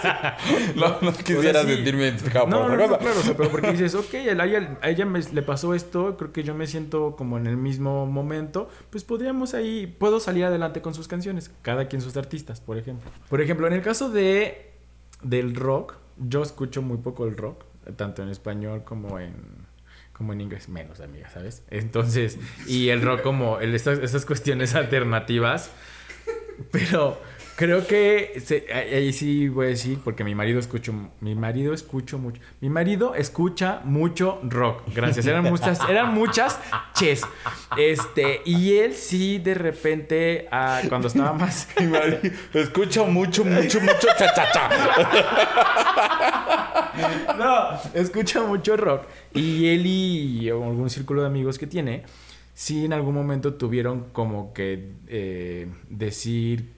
[0.00, 0.36] sea,
[0.74, 1.74] no, no quisiera O sea, sí.
[1.76, 3.00] sentirme identificado No, por no, otra no, cosa.
[3.00, 6.16] claro, o sea, pero porque dices, ok, a ella, a ella me- le pasó esto,
[6.16, 10.44] creo que yo me siento como en el mismo momento, pues podríamos ahí, puedo salir
[10.44, 13.10] adelante con sus canciones, cada quien sus artistas, por ejemplo.
[13.28, 14.72] Por ejemplo, en el caso de
[15.22, 17.64] del rock, yo escucho muy poco el rock,
[17.96, 19.70] tanto en español como en
[20.12, 21.64] como en inglés, menos, amiga, ¿sabes?
[21.70, 23.74] Entonces, y el rock como el,
[24.26, 25.70] cuestiones alternativas,
[26.70, 27.20] pero
[27.56, 32.18] creo que se- ahí sí voy a decir porque mi marido escucho mi marido escucho
[32.18, 36.58] mucho mi marido escucha mucho rock gracias eran muchas eran muchas
[36.94, 37.22] ches
[37.76, 42.18] este y él sí de repente ah, cuando estaba más Mi marido
[42.54, 44.68] Escucho mucho, mucho, mucho cha cha cha.
[47.38, 49.02] no, escucha mucho rock.
[49.34, 52.02] Y él y algún círculo de amigos que tiene,
[52.54, 56.72] sí en algún momento tuvieron como que eh, decir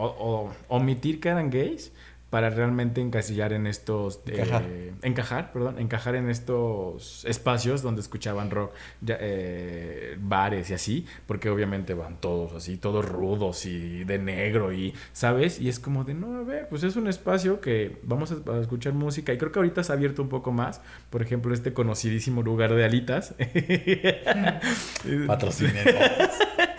[0.00, 1.92] o, o omitir que eran gays
[2.30, 4.20] para realmente encasillar en estos...
[4.28, 4.62] eh, Encajar.
[5.02, 11.50] encajar, perdón, encajar en estos espacios donde escuchaban rock, ya, eh, bares y así, porque
[11.50, 15.60] obviamente van todos así, todos rudos y de negro y, ¿sabes?
[15.60, 18.60] Y es como de, no, a ver, pues es un espacio que vamos a, a
[18.60, 21.72] escuchar música y creo que ahorita se ha abierto un poco más, por ejemplo, este
[21.72, 23.34] conocidísimo lugar de alitas.
[25.26, 25.94] Patrocínenos.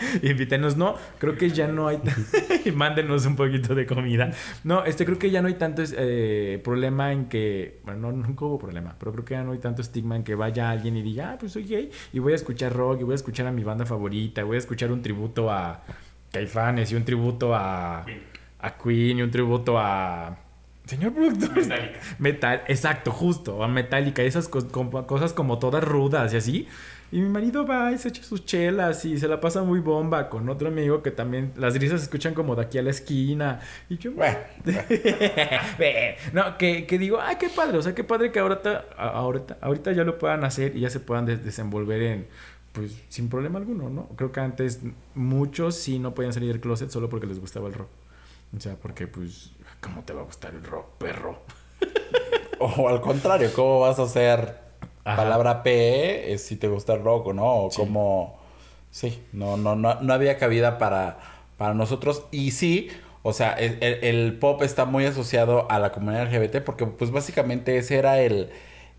[0.22, 2.00] Invítenos, no, creo que ya no hay.
[2.76, 4.32] Mándenos un poquito de comida.
[4.64, 7.80] No, este creo que ya no hay tanto eh, problema en que.
[7.84, 10.36] Bueno, no, nunca hubo problema, pero creo que ya no hay tanto estigma en que
[10.36, 13.14] vaya alguien y diga, ah, pues soy gay y voy a escuchar rock y voy
[13.14, 15.84] a escuchar a mi banda favorita, voy a escuchar un tributo a
[16.32, 18.06] Caifanes y un tributo a.
[18.64, 20.38] A Queen y un tributo a.
[20.86, 21.56] Señor productor.
[21.56, 22.00] Metallica.
[22.20, 26.68] Metal, exacto, justo, a Metallica, esas com- cosas como todas rudas y así.
[27.12, 30.30] Y mi marido va y se echa sus chelas y se la pasa muy bomba
[30.30, 33.60] con otro amigo que también las risas se escuchan como de aquí a la esquina.
[33.90, 34.38] Y yo, Bueno,
[36.34, 39.92] no, que, que digo, ay, qué padre, o sea, qué padre que ahorita, ahorita, ahorita
[39.92, 42.28] ya lo puedan hacer y ya se puedan des- desenvolver en,
[42.72, 44.08] pues, sin problema alguno, ¿no?
[44.16, 44.80] Creo que antes
[45.16, 47.90] muchos sí no podían salir del closet solo porque les gustaba el rock.
[48.56, 51.40] O sea, porque, pues, ¿cómo te va a gustar el rock, perro?
[52.60, 54.71] o al contrario, ¿cómo vas a hacer
[55.04, 55.18] Ajá.
[55.18, 57.56] palabra P eh, si te gusta el rock o no?
[57.56, 58.40] O como...
[58.92, 61.18] Sí, no, no, no, no había cabida para,
[61.58, 62.24] para nosotros.
[62.32, 62.90] Y sí,
[63.24, 67.10] o sea, el, el- el pop está muy asociado a la comunidad LGBT porque pues
[67.12, 68.50] básicamente ese era el...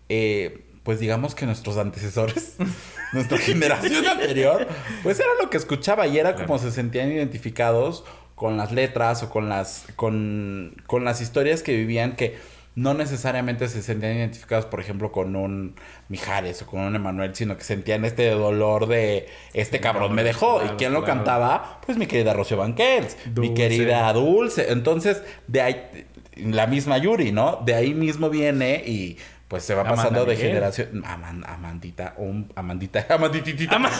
[0.09, 2.55] eh, pues digamos que nuestros antecesores,
[3.13, 4.67] nuestra generación anterior,
[5.03, 8.03] pues era lo que escuchaba y era como se sentían identificados
[8.35, 12.35] con las letras o con las, con, con las historias que vivían que
[12.75, 15.75] no necesariamente se sentían identificados, por ejemplo, con un
[16.09, 20.59] Mijares o con un Emanuel, sino que sentían este dolor de este cabrón me dejó.
[20.59, 21.19] Claro, ¿Y quién lo claro.
[21.19, 21.79] cantaba?
[21.85, 24.71] Pues mi querida Rocío Banquels, mi querida Dulce.
[24.71, 26.05] Entonces, de ahí,
[26.35, 27.61] la misma Yuri, ¿no?
[27.63, 31.03] De ahí mismo viene y pues se va Amanda pasando de generación.
[31.05, 33.79] Aman- Amandita, un, Amandita, Amandititita.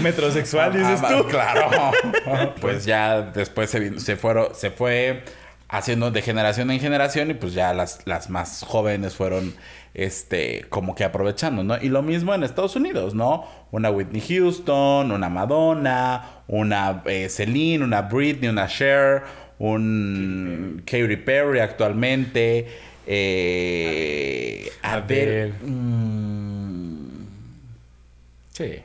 [0.00, 1.26] Metrosexual, dices tú.
[1.28, 1.70] Claro.
[2.60, 5.24] pues ya después se, se fueron, se fue
[5.72, 9.54] haciendo de generación en generación y pues ya las, las más jóvenes fueron
[9.94, 11.76] este como que aprovechando, ¿no?
[11.80, 13.46] Y lo mismo en Estados Unidos, ¿no?
[13.70, 19.22] Una Whitney Houston, una Madonna, una eh, Celine, una Britney, una Cher,
[19.58, 22.68] un Katy Perry actualmente,
[23.06, 25.42] eh, Adele.
[25.42, 25.52] Adele.
[25.62, 26.92] Mm,
[28.52, 28.82] Sí.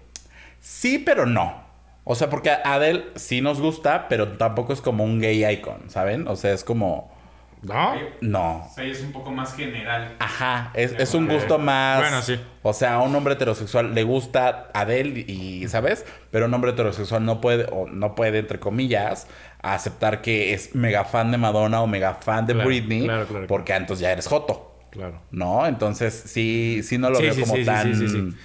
[0.62, 1.67] Sí, pero no.
[2.10, 6.28] O sea, porque Adele sí nos gusta, pero tampoco es como un gay icon, ¿saben?
[6.28, 7.16] O sea, es como...
[7.64, 7.96] ¿No?
[8.22, 8.66] No.
[8.66, 10.16] O sea, es un poco más general.
[10.20, 12.00] Ajá, es, es un gusto más...
[12.00, 12.40] Bueno, sí.
[12.62, 16.06] O sea, a un hombre heterosexual le gusta Adele y, ¿sabes?
[16.32, 19.28] Pero un hombre heterosexual no puede, o no puede, entre comillas,
[19.62, 23.04] aceptar que es mega fan de Madonna o mega fan de Claro, Britney.
[23.04, 25.20] claro, claro, porque entonces ya eres joto, Claro.
[25.32, 25.66] ¿no?
[25.68, 28.38] Entonces sí, sí no lo Sí, veo sí, como sí, sí, tan...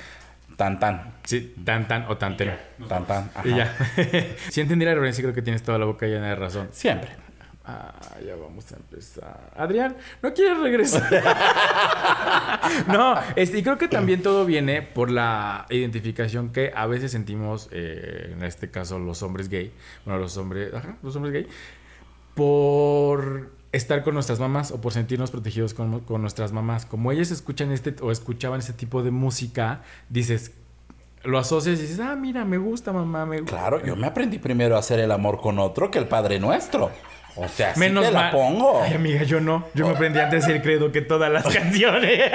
[0.57, 2.57] Tan, tan, Sí, tan, tan o tan, ten.
[2.89, 3.31] tan, tan.
[3.35, 3.49] Ajá.
[3.49, 3.77] Y ya.
[4.51, 6.69] si entendí la referencia, creo que tienes toda la boca llena de razón.
[6.73, 7.11] Siempre.
[7.65, 7.95] Ah,
[8.27, 9.53] ya vamos a empezar.
[9.57, 11.09] Adrián, ¿no quieres regresar?
[12.89, 17.69] no, este, y creo que también todo viene por la identificación que a veces sentimos,
[17.71, 19.73] eh, en este caso los hombres gay,
[20.05, 21.47] bueno, los hombres, ajá, los hombres gay,
[22.35, 26.87] por estar con nuestras mamás o por sentirnos protegidos con, con nuestras mamás.
[26.87, 30.53] Como ellas escuchan este o escuchaban este tipo de música, dices,
[31.25, 33.57] lo asocias y dices, ah, mira, me gusta, mamá, me gusta.
[33.57, 36.91] Claro, yo me aprendí primero a hacer el amor con otro que el Padre Nuestro.
[37.37, 38.31] O sea, sí Menos te la mal.
[38.33, 38.83] pongo.
[38.83, 39.65] Ay, amiga, yo no.
[39.75, 42.31] Yo me aprendí antes el credo que todas las canciones.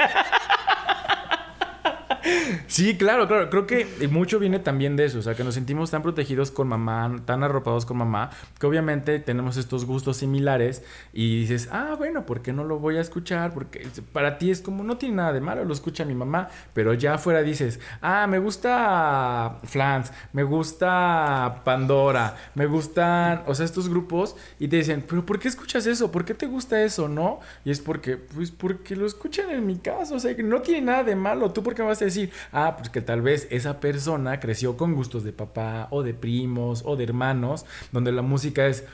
[2.66, 3.50] Sí, claro, claro.
[3.50, 5.18] Creo que mucho viene también de eso.
[5.18, 9.18] O sea, que nos sentimos tan protegidos con mamá, tan arropados con mamá, que obviamente
[9.18, 13.52] tenemos estos gustos similares y dices, ah, bueno, ¿por qué no lo voy a escuchar?
[13.54, 16.94] Porque para ti es como, no tiene nada de malo, lo escucha mi mamá, pero
[16.94, 23.88] ya afuera dices, ah, me gusta Flans, me gusta Pandora, me gustan, o sea, estos
[23.88, 26.10] grupos y te dicen, pero ¿por qué escuchas eso?
[26.10, 27.08] ¿Por qué te gusta eso?
[27.08, 27.40] ¿No?
[27.64, 30.82] Y es porque, pues porque lo escuchan en mi caso, o sea, que no tiene
[30.82, 31.52] nada de malo.
[31.52, 32.17] ¿Tú por qué me vas a decir?
[32.52, 36.82] Ah, pues que tal vez esa persona creció con gustos de papá o de primos
[36.84, 38.84] o de hermanos, donde la música es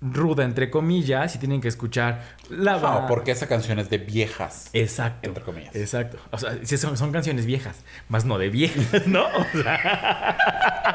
[0.00, 4.70] ruda, entre comillas, y tienen que escuchar la No, porque esa canción es de viejas.
[4.72, 5.28] Exacto.
[5.28, 5.74] Entre comillas.
[5.76, 6.18] Exacto.
[6.30, 9.26] O sea, son, son canciones viejas, más no de viejas, ¿no?
[9.26, 10.89] O sea...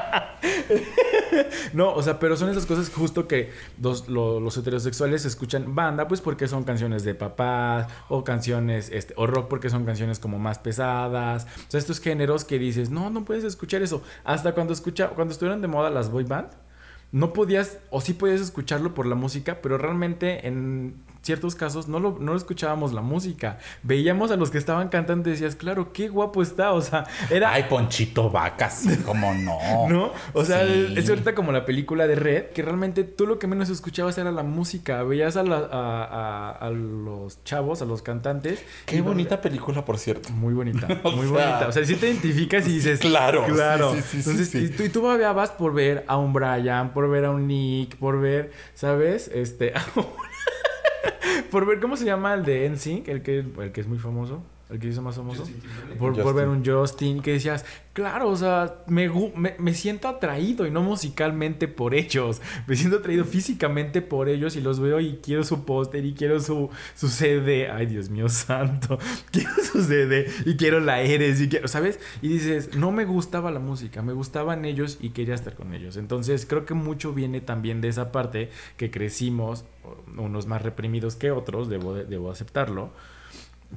[1.73, 6.07] no, o sea, pero son esas cosas justo que los, lo- los heterosexuales escuchan banda,
[6.07, 10.39] pues porque son canciones de papás, o canciones, este, o rock porque son canciones como
[10.39, 11.45] más pesadas.
[11.67, 14.01] O sea, estos géneros que dices, no, no puedes escuchar eso.
[14.23, 16.49] Hasta cuando escucha, cuando estuvieron de moda las boy band,
[17.11, 21.99] no podías, o sí podías escucharlo por la música, pero realmente en ciertos casos no
[21.99, 23.57] lo, no escuchábamos la música.
[23.83, 26.71] Veíamos a los que estaban cantando y decías, claro, qué guapo está.
[26.73, 27.51] O sea, era.
[27.51, 29.57] Ay, Ponchito Vacas, como no.
[29.89, 30.11] ¿No?
[30.33, 30.93] O sea, Sí.
[30.95, 34.31] es ahorita como la película de Red, que realmente tú lo que menos escuchabas era
[34.31, 35.03] la música.
[35.03, 38.63] Veías a, la- a, a- a los chavos, a los cantantes.
[38.85, 40.29] Qué bonita película, por cierto.
[40.31, 41.67] Muy bonita, O muy sea, bonita.
[41.69, 43.93] O sea, si te identificas y dices, claro, claro.
[43.93, 44.57] sí, sí, sí, sí, Entonces, sí.
[44.65, 47.95] Y, tú, y tú babeabas por ver a un Brian, por ver a un Nick,
[47.97, 49.27] por ver, ¿sabes?
[49.33, 49.73] Este,
[51.51, 53.07] por ver, ¿cómo se llama el de NSYNC?
[53.07, 55.43] El que, el que es muy famoso, el que hizo más famoso.
[55.99, 60.71] Por, ver un Justin, que decías, claro, o sea, me, me, me siento atraído y
[60.71, 62.41] no musicalmente por ellos.
[62.65, 66.39] Me siento atraído físicamente por ellos y los veo y quiero su póster y quiero
[66.39, 67.69] su, su CD.
[67.69, 68.97] Ay, Dios mío santo.
[69.31, 71.99] Quiero su CD y quiero la Eres y quiero, ¿sabes?
[72.21, 75.97] Y dices, no me gustaba la música, me gustaban ellos y quería estar con ellos.
[75.97, 79.65] Entonces, creo que mucho viene también de esa parte que crecimos,
[80.17, 82.91] unos más reprimidos que otros, debo, debo aceptarlo.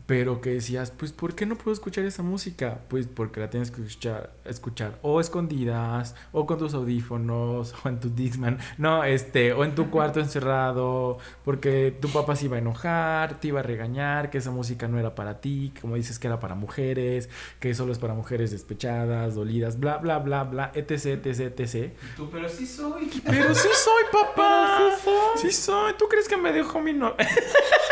[0.07, 2.81] Pero que decías, pues, ¿por qué no puedo escuchar esa música?
[2.89, 8.01] Pues porque la tienes que escuchar, escuchar o escondidas, o con tus audífonos, o en
[8.01, 12.61] tu Dixman, no, este, o en tu cuarto encerrado, porque tu papá se iba a
[12.61, 16.27] enojar, te iba a regañar, que esa música no era para ti, como dices que
[16.27, 17.29] era para mujeres,
[17.61, 21.93] que solo es para mujeres despechadas, dolidas, bla, bla, bla, bla, etc, etc, etc.
[22.17, 23.11] Tú, pero sí soy.
[23.25, 24.91] Pero sí soy, papá.
[25.37, 25.95] sí soy.
[25.99, 27.15] ¿Tú crees que me dejó mi no?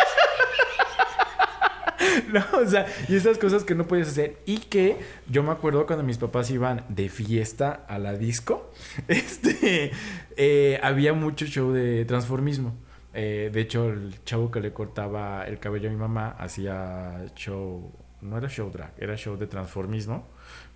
[2.32, 4.38] No, o sea, y esas cosas que no puedes hacer.
[4.46, 4.96] Y que
[5.28, 8.70] yo me acuerdo cuando mis papás iban de fiesta a la disco,
[9.08, 9.92] este,
[10.36, 12.74] eh, había mucho show de transformismo.
[13.14, 17.92] Eh, de hecho, el chavo que le cortaba el cabello a mi mamá hacía show,
[18.20, 20.28] no era show drag, era show de transformismo.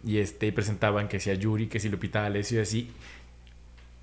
[0.03, 2.91] Y este, presentaban que si Yuri, que si Lupita D'Alessio y así.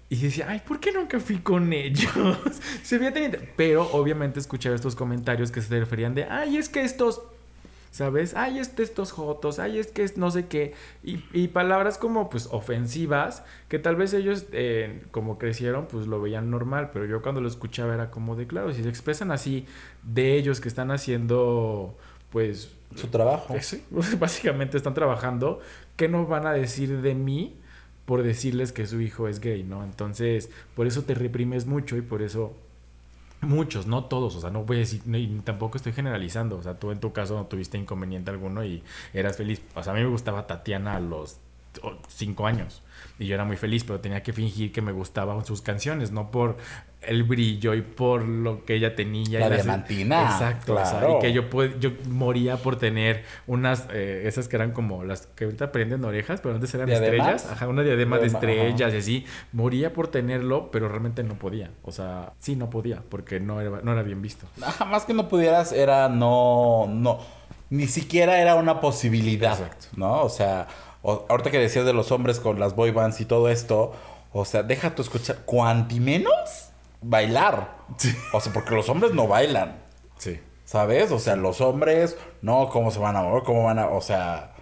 [0.09, 2.09] Y decía, ay, ¿por qué nunca fui con ellos?
[2.83, 6.81] Se veía inter- Pero obviamente escuchaba estos comentarios que se referían de, ay, es que
[6.83, 7.21] estos,
[7.91, 8.33] ¿sabes?
[8.33, 10.73] Ay, es que estos jotos, ay, es que es no sé qué.
[11.03, 16.21] Y, y palabras como, pues, ofensivas, que tal vez ellos, eh, como crecieron, pues lo
[16.21, 16.91] veían normal.
[16.93, 19.65] Pero yo cuando lo escuchaba era como de, claro, si se expresan así
[20.03, 21.97] de ellos que están haciendo,
[22.31, 23.55] pues, Su trabajo.
[23.59, 23.83] sí,
[24.19, 25.59] básicamente están trabajando,
[25.97, 27.57] ¿qué nos van a decir de mí
[28.07, 29.83] por decirles que su hijo es gay, ¿no?
[29.83, 32.55] Entonces, por eso te reprimes mucho y por eso
[33.41, 35.01] muchos, no todos, o sea, no voy a decir,
[35.43, 38.81] tampoco estoy generalizando, o sea, tú en tu caso no tuviste inconveniente alguno y
[39.13, 39.61] eras feliz.
[39.75, 41.37] O sea, a mí me gustaba Tatiana los
[42.07, 42.81] cinco años
[43.19, 46.29] y yo era muy feliz, pero tenía que fingir que me gustaban sus canciones, no
[46.31, 46.57] por
[47.01, 49.39] el brillo y por lo que ella tenía.
[49.39, 51.17] La y las- Exacto, o sea, claro.
[51.17, 51.43] y que yo,
[51.79, 56.41] yo moría por tener unas, eh, esas que eran como las que ahorita prenden orejas,
[56.41, 57.13] pero antes eran ¿Diademas?
[57.35, 57.51] estrellas.
[57.51, 58.47] Ajá, una diadema de Diadema, ajá.
[58.61, 59.25] estrellas y así.
[59.51, 61.71] Moría por tenerlo, pero realmente no podía.
[61.83, 64.47] O sea, sí, no podía, porque no era, no era bien visto.
[64.61, 67.19] Ajá, más que no pudieras, era no, no,
[67.69, 69.87] ni siquiera era una posibilidad, Exacto.
[69.95, 70.23] ¿no?
[70.23, 70.67] O sea,
[71.07, 73.93] o- ahorita que decías de los hombres con las boy bands y todo esto,
[74.33, 76.69] o sea, deja tu escuchar, cuanti menos
[77.01, 77.77] bailar.
[78.33, 79.77] O sea, porque los hombres no bailan,
[80.17, 80.39] Sí.
[80.65, 81.11] ¿sabes?
[81.11, 83.43] O sea, los hombres, no, ¿cómo se van a mover?
[83.43, 83.87] ¿Cómo van a...?
[83.87, 84.53] O sea,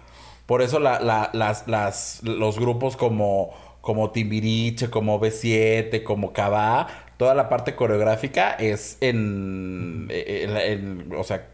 [0.46, 6.86] por eso la, la- las, las, los grupos como, como Timbiriche, como B7, como Cabá,
[7.16, 11.48] toda la parte coreográfica es en, en- en- o sea,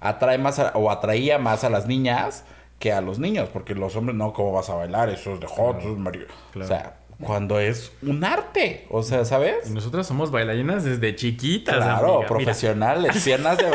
[0.00, 2.44] atrae más a- o atraía más a las niñas
[2.78, 5.08] que a los niños, porque los hombres, no, ¿cómo vas a bailar?
[5.08, 6.26] Eso es de hot, eso es mari-".
[6.52, 6.64] claro.
[6.64, 9.70] O sea, cuando es un arte, o sea, ¿sabes?
[9.70, 11.76] Y nosotras somos bailarinas desde chiquitas.
[11.76, 12.16] Claro, amiga.
[12.16, 13.64] Mira, profesionales, piernas de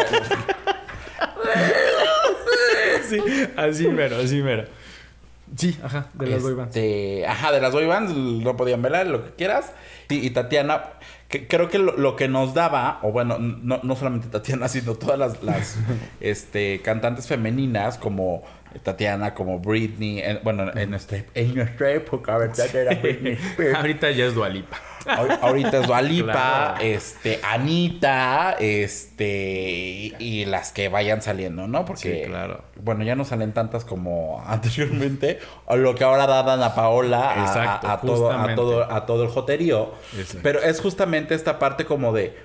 [3.09, 3.19] sí,
[3.57, 4.65] así mero, así mero.
[5.55, 6.75] Sí, ajá, de las boy bands.
[6.75, 9.73] Este, ajá, de las boy bands no podían bailar, lo que quieras.
[10.07, 10.83] Sí, y Tatiana,
[11.27, 14.95] que, creo que lo, lo que nos daba, o bueno, no, no solamente Tatiana, sino
[14.95, 15.77] todas las, las
[16.19, 18.43] este, cantantes femeninas como
[18.83, 22.75] Tatiana, como Britney, en- bueno, en, nuestra, en nuestra época, ¿verdad?
[22.75, 23.37] Era Britney.
[23.75, 24.77] Ahorita ya es Dualipa.
[25.05, 26.31] Ahor- Ahorita es Dualipa,
[26.77, 26.83] Claro.
[26.83, 31.85] este, Anita, este, y las que vayan saliendo, ¿no?
[31.85, 32.61] Porque, Sí, claro.
[32.81, 37.41] bueno, ya no salen tantas como anteriormente, o lo que ahora da Dana Paola a,
[37.41, 39.91] Exacto, a- a todo, a, todo, a todo el joterío.
[40.17, 40.39] Exacto.
[40.43, 42.35] Pero es justamente esta parte como de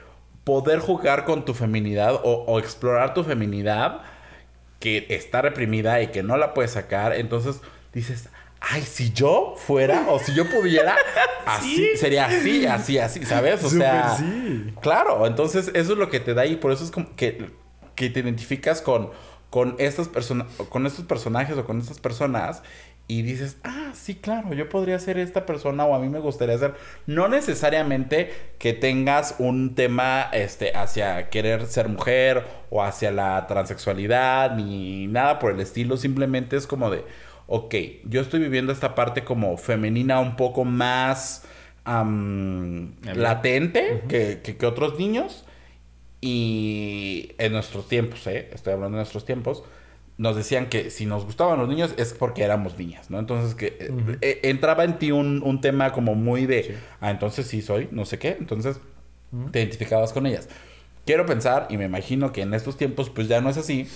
[0.45, 4.01] poder jugar con tu feminidad o, o explorar tu feminidad
[4.81, 7.15] que está reprimida y que no la puedes sacar.
[7.15, 7.61] Entonces
[7.93, 8.29] dices,
[8.61, 10.97] ay, si yo fuera o si yo pudiera,
[11.47, 13.63] así, sería así, así, así, ¿sabes?
[13.65, 14.75] O sea, sí.
[14.81, 17.51] claro, entonces eso es lo que te da y por eso es como que,
[17.95, 19.11] que te identificas con,
[19.51, 22.63] con estas personas, con estos personajes o con estas personas
[23.09, 26.59] y dices, ah, sí, claro, yo podría ser esta persona o a mí me gustaría
[26.59, 26.75] ser.
[27.07, 34.57] No necesariamente que tengas un tema este, hacia querer ser mujer o hacia la transexualidad
[34.57, 37.05] ni nada por el estilo, simplemente es como de,
[37.47, 41.45] ok, yo estoy viviendo esta parte como femenina un poco más
[43.15, 45.45] latente que, que otros niños
[46.21, 48.51] y en nuestros tiempos, ¿eh?
[48.53, 49.63] estoy hablando de nuestros tiempos
[50.19, 53.19] nos decían que si nos gustaban los niños es porque éramos niñas, ¿no?
[53.19, 57.47] Entonces que eh, eh, entraba en ti un, un, tema como muy de, ah, entonces
[57.47, 58.81] sí soy, no sé qué, entonces
[59.51, 60.49] te identificabas con ellas.
[61.05, 63.89] Quiero pensar, y me imagino que en estos tiempos pues ya no es así,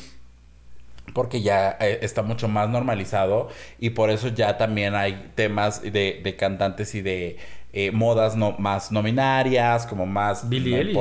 [1.15, 6.21] porque ya eh, está mucho más normalizado y por eso ya también hay temas de,
[6.23, 7.39] de cantantes y de
[7.73, 10.49] eh, modas no, más nominarias, como más...
[10.49, 10.93] Billie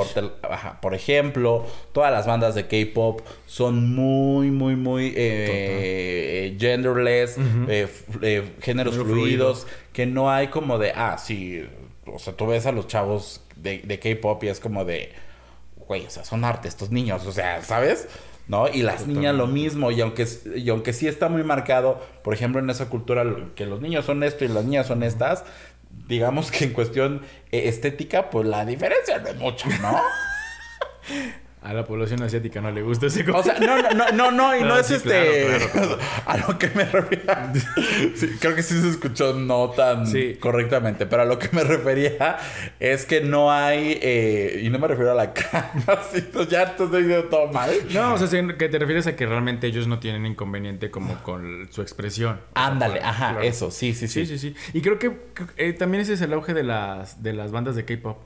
[0.82, 8.96] por ejemplo, todas las bandas de K-Pop son muy, muy, muy eh, genderless, eh, géneros
[8.96, 11.66] fluidos, que no hay como de, ah, sí,
[12.06, 15.12] o sea, tú ves a los chavos de, de K-Pop y es como de,
[15.88, 18.08] güey, o sea, son arte estos niños, o sea, ¿sabes?
[18.50, 18.68] ¿no?
[18.68, 22.60] Y las niñas lo mismo, y aunque, y aunque sí está muy marcado, por ejemplo,
[22.60, 23.24] en esa cultura
[23.56, 25.46] que los niños son esto y las niñas son estas,
[26.10, 30.02] digamos que en cuestión eh, estética, pues la diferencia no es mucha, ¿no?
[31.62, 34.62] A la población asiática no le gusta ese O sea, no, no, no, no, y
[34.62, 35.58] no, es este.
[36.26, 37.52] A lo que me refería.
[38.40, 40.06] creo que sí se escuchó no tan
[40.40, 42.38] correctamente, pero a lo que me refería
[42.80, 44.00] es que no hay.
[44.02, 45.72] Eh, y no me refiero a la cara,
[46.32, 47.70] pues ya te estoy diciendo todo mal.
[47.94, 51.68] No, o sea, que te refieres a que realmente ellos no tienen inconveniente como con
[51.72, 52.40] su expresión.
[52.54, 54.26] Ándale, ajá, eso, sí, sí, sí.
[54.26, 54.56] Sí, sí, sí.
[54.74, 55.12] Y creo que
[55.58, 58.18] eh, también ese es el auge de las, de las bandas de K-pop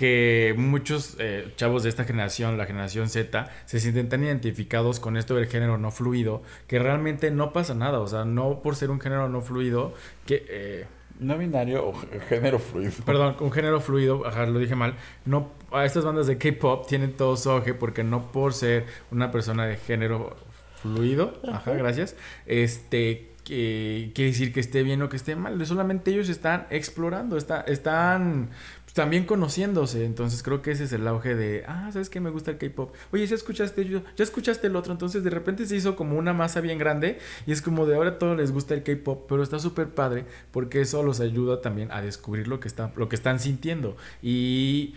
[0.00, 5.18] que muchos eh, chavos de esta generación, la generación Z, se sienten tan identificados con
[5.18, 8.00] esto del género no fluido que realmente no pasa nada.
[8.00, 9.92] O sea, no por ser un género no fluido
[10.24, 10.46] que...
[10.48, 10.86] Eh,
[11.18, 11.92] no binario o
[12.30, 12.92] género fluido.
[13.04, 14.94] Perdón, un género fluido, ajá, lo dije mal.
[15.26, 19.66] No, a estas bandas de K-pop tienen todo su porque no por ser una persona
[19.66, 20.34] de género
[20.80, 25.64] fluido, ajá, gracias, este, quiere decir que esté bien o que esté mal.
[25.66, 28.50] Solamente ellos están explorando, está, están
[28.92, 30.04] también conociéndose.
[30.04, 32.20] Entonces creo que ese es el auge de, ah, ¿sabes qué?
[32.20, 32.94] Me gusta el K-pop.
[33.12, 34.02] Oye, ¿ya escuchaste yo?
[34.16, 34.92] ¿Ya escuchaste el otro?
[34.92, 38.18] Entonces de repente se hizo como una masa bien grande y es como de ahora
[38.18, 42.02] todos les gusta el K-pop, pero está súper padre porque eso los ayuda también a
[42.02, 43.96] descubrir lo que, está, lo que están sintiendo.
[44.22, 44.94] Y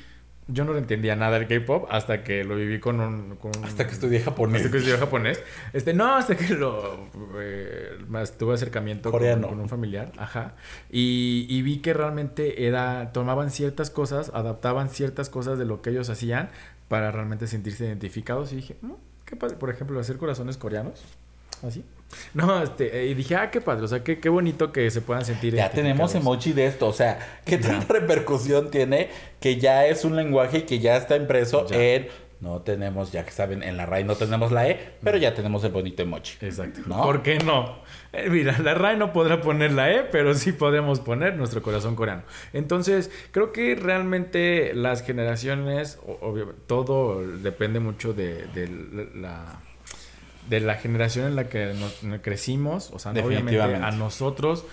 [0.47, 3.37] yo no entendía nada del K-pop hasta que lo viví con un.
[3.63, 4.57] hasta que estudié japonés.
[4.57, 5.43] Hasta que estudié japonés.
[5.71, 7.07] Este, no, hasta que lo.
[7.37, 7.97] Eh,
[8.37, 10.11] tuve acercamiento con, un familiar.
[10.17, 10.55] Ajá.
[10.91, 13.11] Y, y, vi que realmente era.
[13.13, 16.49] Tomaban ciertas cosas, adaptaban ciertas cosas de lo que ellos hacían
[16.89, 18.51] para realmente sentirse identificados.
[18.51, 18.93] Y dije, mm,
[19.25, 19.57] ¿qué pasa?
[19.57, 21.03] Por ejemplo, hacer corazones coreanos.
[21.63, 21.83] Así.
[22.33, 25.01] No, este, eh, y dije, ah, qué padre, o sea, qué, qué bonito que se
[25.01, 25.55] puedan sentir.
[25.55, 30.15] Ya tenemos emoji de esto, o sea, qué tanta repercusión tiene que ya es un
[30.15, 32.07] lenguaje y que ya está impreso en.
[32.39, 35.63] No tenemos, ya que saben, en la RAI no tenemos la E, pero ya tenemos
[35.63, 36.45] el bonito emoji.
[36.45, 36.81] Exacto.
[36.87, 37.01] ¿no?
[37.01, 37.77] ¿Por qué no?
[38.11, 41.95] Eh, mira, la RAI no podrá poner la E, pero sí podemos poner nuestro corazón
[41.95, 42.23] coreano.
[42.51, 48.45] Entonces, creo que realmente las generaciones, obvio, todo depende mucho de
[49.15, 49.61] la
[50.49, 54.65] de la generación en la que nos, crecimos, o sea, obviamente a nosotros,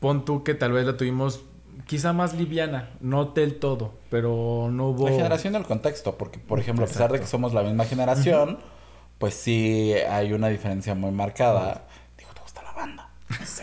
[0.00, 1.44] pon tú que tal vez la tuvimos
[1.86, 5.08] quizá más liviana, no del todo, pero no hubo...
[5.08, 8.58] La generación del contexto, porque por ejemplo, a pesar de que somos la misma generación,
[9.18, 11.86] pues sí hay una diferencia muy marcada.
[12.16, 13.10] Digo, ¿te gusta la banda?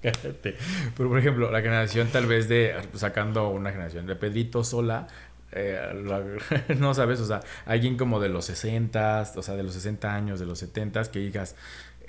[0.00, 5.08] Pero por ejemplo, la generación tal vez de, sacando una generación de Pedrito sola,
[5.52, 6.34] eh,
[6.78, 10.40] no sabes, o sea, alguien como de los 60, o sea, de los 60 años,
[10.40, 11.54] de los 70, que digas,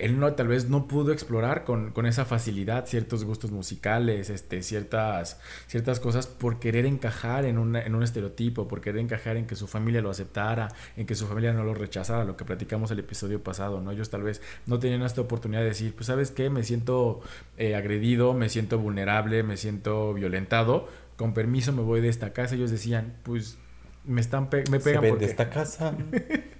[0.00, 4.62] él no, tal vez no pudo explorar con, con, esa facilidad ciertos gustos musicales, este,
[4.62, 9.46] ciertas, ciertas cosas por querer encajar en, una, en un estereotipo, por querer encajar en
[9.46, 12.90] que su familia lo aceptara, en que su familia no lo rechazara, lo que platicamos
[12.90, 13.90] el episodio pasado, ¿no?
[13.90, 17.20] Ellos tal vez no tenían esta oportunidad de decir, pues sabes qué, me siento
[17.58, 20.88] eh, agredido, me siento vulnerable, me siento violentado,
[21.20, 22.54] con permiso me voy de esta casa.
[22.54, 23.58] Ellos decían, pues
[24.04, 25.26] me están me pegan porque...
[25.26, 25.94] de esta casa.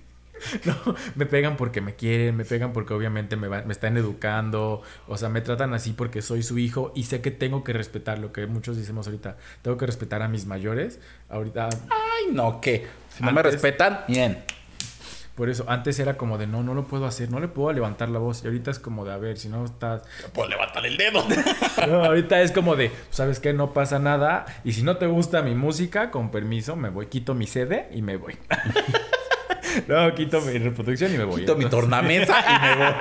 [0.67, 5.17] no, me pegan porque me quieren, me pegan porque obviamente me, me están educando, o
[5.17, 8.35] sea, me tratan así porque soy su hijo y sé que tengo que respetar lo
[8.35, 11.01] que muchos decimos ahorita, tengo que respetar a mis mayores.
[11.31, 11.71] Ahorita...
[11.89, 12.87] Ay, no, ¿qué?
[13.17, 14.45] Si no me respetan, bien.
[15.35, 18.09] Por eso, antes era como de no, no lo puedo hacer, no le puedo levantar
[18.09, 18.43] la voz.
[18.45, 20.03] Y ahorita es como de a ver, si no estás.
[20.33, 21.25] puedo levantar el dedo.
[22.05, 23.53] ahorita es como de, ¿sabes qué?
[23.53, 24.47] No pasa nada.
[24.65, 28.03] Y si no te gusta mi música, con permiso, me voy, quito mi sede y
[28.03, 28.37] me voy.
[29.89, 31.41] no, quito mi reproducción y me voy.
[31.41, 32.95] Quito mi tornamesa y me voy.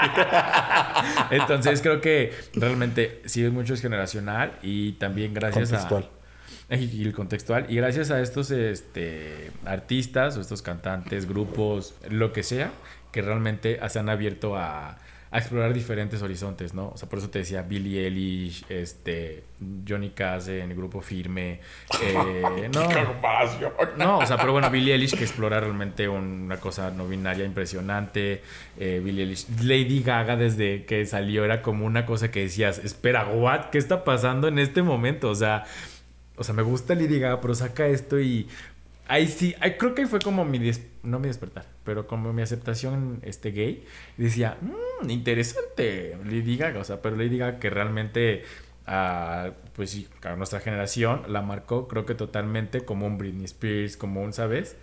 [1.39, 6.04] Entonces creo que realmente sí es mucho es generacional y también gracias Contextual.
[6.04, 6.18] a...
[6.78, 7.65] Y el contextual.
[7.70, 12.72] Y gracias a estos este, artistas o estos cantantes, grupos, lo que sea,
[13.11, 14.97] que realmente se han abierto a,
[15.32, 16.89] a explorar diferentes horizontes, ¿no?
[16.89, 19.43] O sea, por eso te decía Billie Eilish, este,
[19.88, 21.59] Johnny Cass en el grupo Firme.
[22.03, 22.89] eh, no,
[23.97, 28.41] no, o sea, pero bueno, Billie Eilish que explora realmente una cosa no binaria impresionante.
[28.80, 29.45] Eh, Billie Eilish.
[29.61, 33.70] Lady Gaga desde que salió era como una cosa que decías, espera, what?
[33.72, 35.30] ¿Qué está pasando en este momento?
[35.30, 35.65] O sea,
[36.40, 38.48] o sea, me gusta Lady Gaga, pero saca esto y
[39.08, 42.42] ahí sí, ahí creo que fue como mi des- no mi despertar, pero como mi
[42.42, 43.86] aceptación este gay.
[44.18, 48.44] Decía, "Mm, interesante, Lady Gaga, o sea, pero Lady Gaga que realmente
[48.92, 53.98] a, pues sí, a nuestra generación la marcó creo que totalmente como un Britney Spears,
[53.98, 54.76] como un, ¿sabes?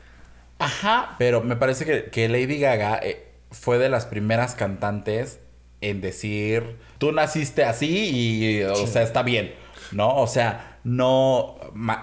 [0.58, 5.38] Ajá, pero me parece que, que Lady Gaga eh, fue de las primeras cantantes
[5.82, 9.54] en decir, tú naciste así y, o sea, está bien,
[9.92, 10.16] ¿no?
[10.16, 11.56] O sea, no,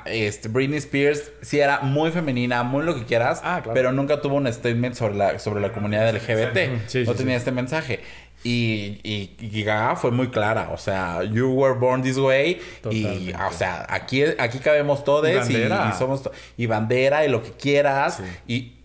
[0.06, 3.74] este, Britney Spears sí era muy femenina, muy lo que quieras, Ah, claro.
[3.74, 6.58] pero nunca tuvo un statement sobre la, sobre la comunidad LGBT,
[6.88, 7.18] Sí, sí, no sí.
[7.20, 8.02] tenía este mensaje.
[8.44, 12.60] Y, y, y Gaga fue muy clara, o sea, you were born this way
[12.92, 13.36] y, Totalmente.
[13.50, 15.92] o sea, aquí, aquí cabemos todos Y y, bandera.
[15.96, 18.24] y somos y bandera y lo que quieras Sí.
[18.54, 18.80] y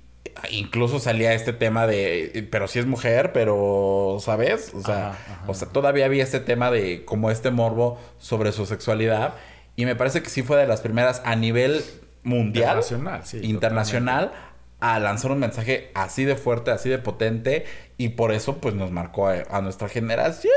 [0.53, 5.45] incluso salía este tema de pero si es mujer pero sabes o sea Ajá, ajá.
[5.49, 9.35] o sea todavía había este tema de como este morbo sobre su sexualidad
[9.79, 11.85] y me parece que sí fue de las primeras a nivel
[12.25, 14.33] mundial Internacional, sí, internacional
[14.81, 17.65] a lanzar un mensaje así de fuerte así de potente
[17.97, 20.53] y por eso pues nos marcó a, a nuestra generación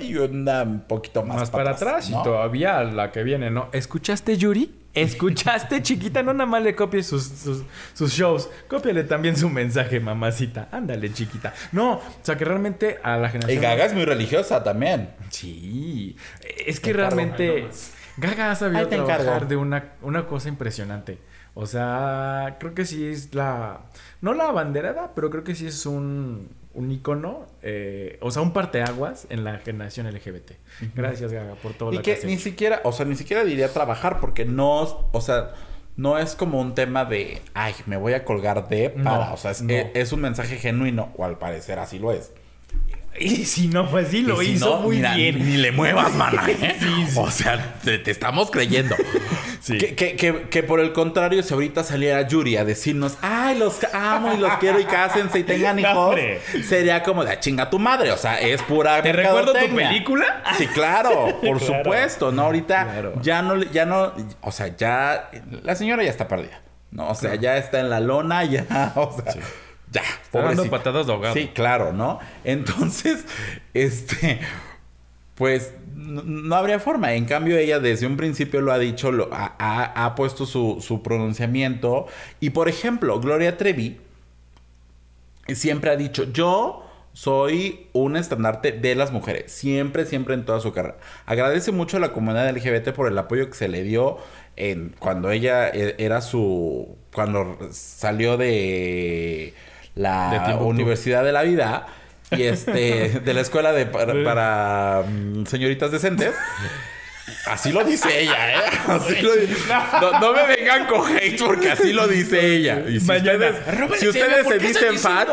[0.00, 2.20] y una un poquito más, Más, para atrás ¿no?
[2.20, 3.68] y todavía la que viene, ¿no?
[3.72, 4.74] ¿Escuchaste, Yuri?
[4.94, 6.24] ¿Escuchaste, chiquita?
[6.24, 7.62] No nada más le copies sus, sus,
[7.94, 8.50] sus shows.
[8.66, 10.68] Cópiale también su mensaje, mamacita.
[10.72, 11.54] Ándale, chiquita.
[11.70, 13.62] No, o sea que realmente a la y generación...
[13.62, 16.16] Gaga es muy religiosa también Sí.
[16.66, 17.68] Es que realmente...
[18.16, 19.46] Gaga ha sabido trabajar encargo.
[19.46, 21.18] de una, una cosa impresionante.
[21.54, 23.80] O sea, creo que sí es la...
[24.20, 28.52] No la abanderada, pero creo que sí es un, un icono, eh, o sea, un
[28.52, 30.52] parteaguas en la generación LGBT.
[30.94, 32.42] Gracias, Gaga, por todo Y lo que has ni hecho.
[32.44, 34.80] siquiera, o sea, ni siquiera diría trabajar porque no,
[35.12, 35.52] o sea,
[35.96, 39.36] no es como un tema de, ay, me voy a colgar de para, No, o
[39.38, 39.72] sea, es, no.
[39.72, 42.32] es- es un mensaje genuino, o al parecer así lo es.
[43.18, 45.38] Y si no, pues sí, lo si hizo no, muy mira, bien.
[45.38, 46.76] Ni, le muevas, mana, ¿eh?
[46.78, 47.14] Sí, sí.
[47.18, 48.94] O sea, te, te estamos creyendo.
[49.58, 49.78] Sí.
[49.78, 53.82] Que, que, que, que por el contrario, si ahorita saliera Yuri a decirnos, ay, los
[53.92, 56.14] amo y los quiero y cásense y tengan hijos,
[56.68, 58.12] sería como de "Ah, chinga tu madre.
[58.12, 59.02] O sea, es pura.
[59.02, 60.44] ¿Te recuerdo tu película?
[60.56, 61.78] Sí, claro, por Claro.
[61.82, 62.42] supuesto, ¿no?
[62.42, 63.14] Ahorita Claro.
[63.22, 65.30] ya no, ya no, o sea, ya,
[65.64, 66.60] la señora ya está perdida,
[66.92, 67.08] ¿no?
[67.08, 69.34] O sea, ya está en la lona, ya, o sea,
[69.92, 71.34] ya, dando patadas de ahogado.
[71.34, 72.18] Sí, claro, ¿no?
[72.44, 73.24] Entonces,
[73.74, 74.40] este,
[75.34, 77.14] pues no, no habría forma.
[77.14, 80.78] En cambio, ella desde un principio lo ha dicho, lo, ha, ha- ha puesto su,
[80.80, 82.06] su pronunciamiento.
[82.40, 83.98] Y por ejemplo, Gloria Trevi
[85.48, 86.82] siempre ha dicho, yo
[87.12, 89.50] soy un estandarte de las mujeres.
[89.52, 90.98] Siempre, siempre en toda su carrera.
[91.24, 94.18] Agradece mucho a la comunidad LGBT por el apoyo que se le dio
[94.56, 96.96] en, cuando ella e- era su...
[97.14, 99.54] Cuando salió De
[99.96, 100.56] la.
[100.60, 101.86] Universidad de la Vida
[102.30, 106.32] y este de la escuela de para, para, mm, señoritas decentes.
[107.46, 108.60] Así lo dice ella, ¿eh?
[108.86, 109.48] Así lo di-
[110.00, 112.84] no, no me vengan con hate porque así lo dice ella.
[112.88, 115.26] Y si Mañana, ustedes, si ustedes ¿por se dicen fan,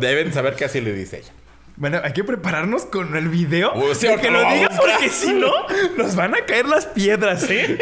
[0.00, 1.32] deben saber que así le dice ella.
[1.80, 3.72] Bueno, hay que prepararnos con el video.
[3.72, 5.50] O sea, que lo lo digas porque si no,
[5.96, 7.78] nos van a caer las piedras, ¿eh?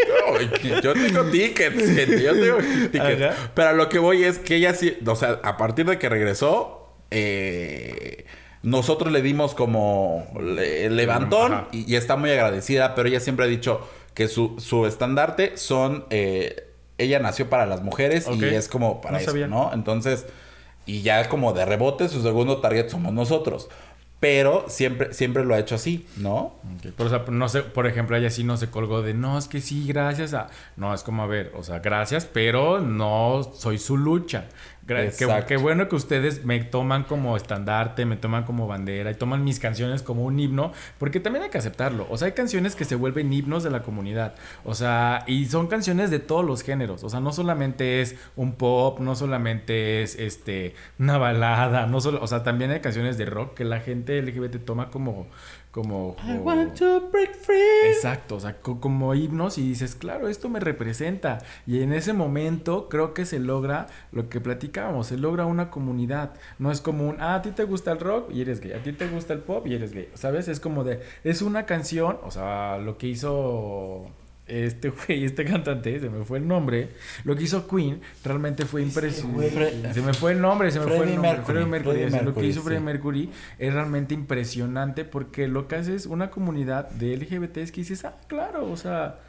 [0.65, 2.59] No, yo tengo tickets, gente, yo tengo
[2.93, 3.23] tickets.
[3.23, 3.51] Ajá.
[3.55, 6.95] Pero lo que voy es que ella sí, o sea, a partir de que regresó,
[7.11, 8.25] eh,
[8.63, 13.47] nosotros le dimos como le- el levantón y, y está muy agradecida, pero ella siempre
[13.47, 13.81] ha dicho
[14.15, 16.69] que su, su estandarte son, eh,
[16.99, 19.49] ella nació para las mujeres y es como para No eso, sabía.
[19.49, 19.73] ¿no?
[19.75, 20.27] Entonces,
[20.87, 23.69] y ya como de rebote, su segundo target somos nosotros.
[24.21, 26.57] Pero siempre, siempre lo ha hecho así, ¿no?
[26.97, 29.87] Pero, no sé, por ejemplo, ella sí no se colgó de, no, es que sí,
[29.87, 30.49] gracias a...
[30.77, 34.49] No, es como, a ver, o sea, gracias, pero no soy su lucha.
[34.89, 39.45] Qué, qué bueno que ustedes me toman como estandarte, me toman como bandera y toman
[39.45, 42.07] mis canciones como un himno, porque también hay que aceptarlo.
[42.09, 44.35] O sea, hay canciones que se vuelven himnos de la comunidad.
[44.65, 47.05] O sea, y son canciones de todos los géneros.
[47.05, 52.23] O sea, no solamente es un pop, no solamente es este una balada, no solo,
[52.23, 55.27] o sea, también hay canciones de rock que la gente LGBT toma como
[55.83, 56.17] como...
[56.27, 57.89] I want to break free.
[57.93, 61.39] Exacto, o sea, co- como himnos y dices, claro, esto me representa.
[61.67, 66.33] Y en ese momento creo que se logra lo que platicábamos, se logra una comunidad.
[66.59, 68.83] No es como un, ah, a ti te gusta el rock y eres gay, a
[68.83, 70.09] ti te gusta el pop y eres gay.
[70.15, 70.49] ¿Sabes?
[70.49, 74.07] Es como de, es una canción, o sea, lo que hizo
[74.49, 76.89] este güey, este cantante, se me fue el nombre,
[77.25, 79.95] lo que hizo Queen realmente fue impresionante.
[79.95, 81.33] Se me fue el nombre, se me fue Freddie el nombre.
[81.33, 81.97] Mercury, Freddie Mercury.
[81.97, 82.85] Freddie es lo que Mercury, hizo Freddie sí.
[82.85, 87.81] Mercury es realmente impresionante porque lo que hace es una comunidad de LGBT es que
[87.83, 89.21] dices, ah, claro, o sea,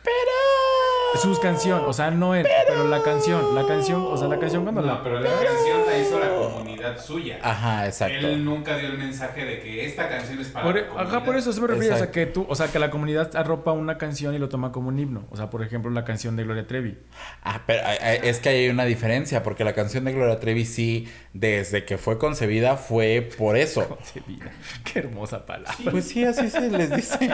[1.18, 4.64] sus canciones, o sea, no él, pero, la canción, la canción, o sea, la canción
[4.64, 4.94] cuando la...
[4.94, 7.40] No, pero la canción la hizo la comunidad suya.
[7.42, 8.16] Ajá, exacto.
[8.28, 11.36] Él nunca dio el mensaje de que esta canción es para Por- la ajá, por
[11.36, 13.98] eso se me refiere, o sea, que tú, o sea, que la comunidad arropa una
[13.98, 15.26] canción y lo toma como un himno.
[15.32, 16.98] O sea, por ejemplo, la canción de Gloria Trevi.
[17.44, 20.66] Ah, pero eh, eh, es que hay una diferencia, porque la canción de Gloria Trevi
[20.66, 23.88] sí, desde que fue concebida, fue por eso.
[23.88, 24.52] Concebida.
[24.84, 25.74] Qué hermosa palabra.
[25.92, 27.30] Pues sí, así se les dice.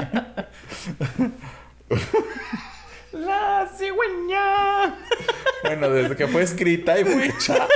[3.16, 4.96] La cigüeña.
[5.64, 7.68] Bueno, desde que fue escrita y fue hecha,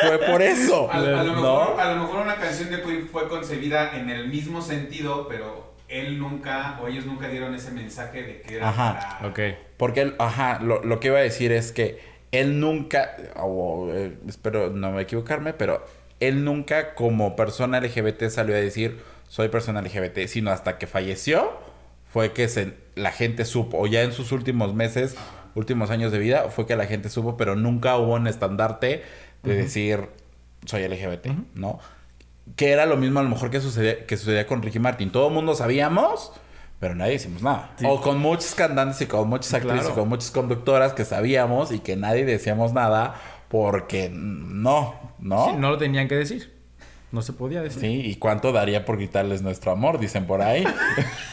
[0.00, 0.90] fue por eso.
[0.90, 1.42] A, a lo ¿no?
[1.42, 5.74] mejor, a lo mejor una canción de Queen fue concebida en el mismo sentido, pero
[5.88, 9.18] él nunca, o ellos nunca dieron ese mensaje de que era Ajá.
[9.20, 9.28] para...
[9.28, 9.40] Ok.
[9.76, 12.00] Porque, él- ajá, lo, lo que iba a decir es que
[12.32, 15.84] él nunca, o, eh, espero no me equivocarme, pero
[16.20, 21.52] él nunca como persona LGBT salió a decir soy persona LGBT, sino hasta que falleció
[22.18, 25.14] fue que se, la gente supo, o ya en sus últimos meses,
[25.54, 29.04] últimos años de vida, fue que la gente supo, pero nunca hubo un estandarte
[29.44, 30.08] de decir
[30.66, 31.78] soy LGBT, ¿no?
[32.56, 35.12] Que era lo mismo a lo mejor que sucedía, que sucedía con Ricky Martin.
[35.12, 36.32] Todo el mundo sabíamos,
[36.80, 37.70] pero nadie hicimos nada.
[37.76, 37.86] Sí.
[37.88, 39.94] O con muchos cantantes y con muchas actrices Claro.
[39.94, 43.14] y con muchas conductoras que sabíamos y que nadie decíamos nada
[43.46, 45.50] porque no, ¿no?
[45.50, 46.52] Sí, no lo tenían que decir.
[47.12, 47.80] No se podía decir.
[47.80, 50.00] Sí, ¿y cuánto daría por quitarles nuestro amor?
[50.00, 50.64] Dicen por ahí.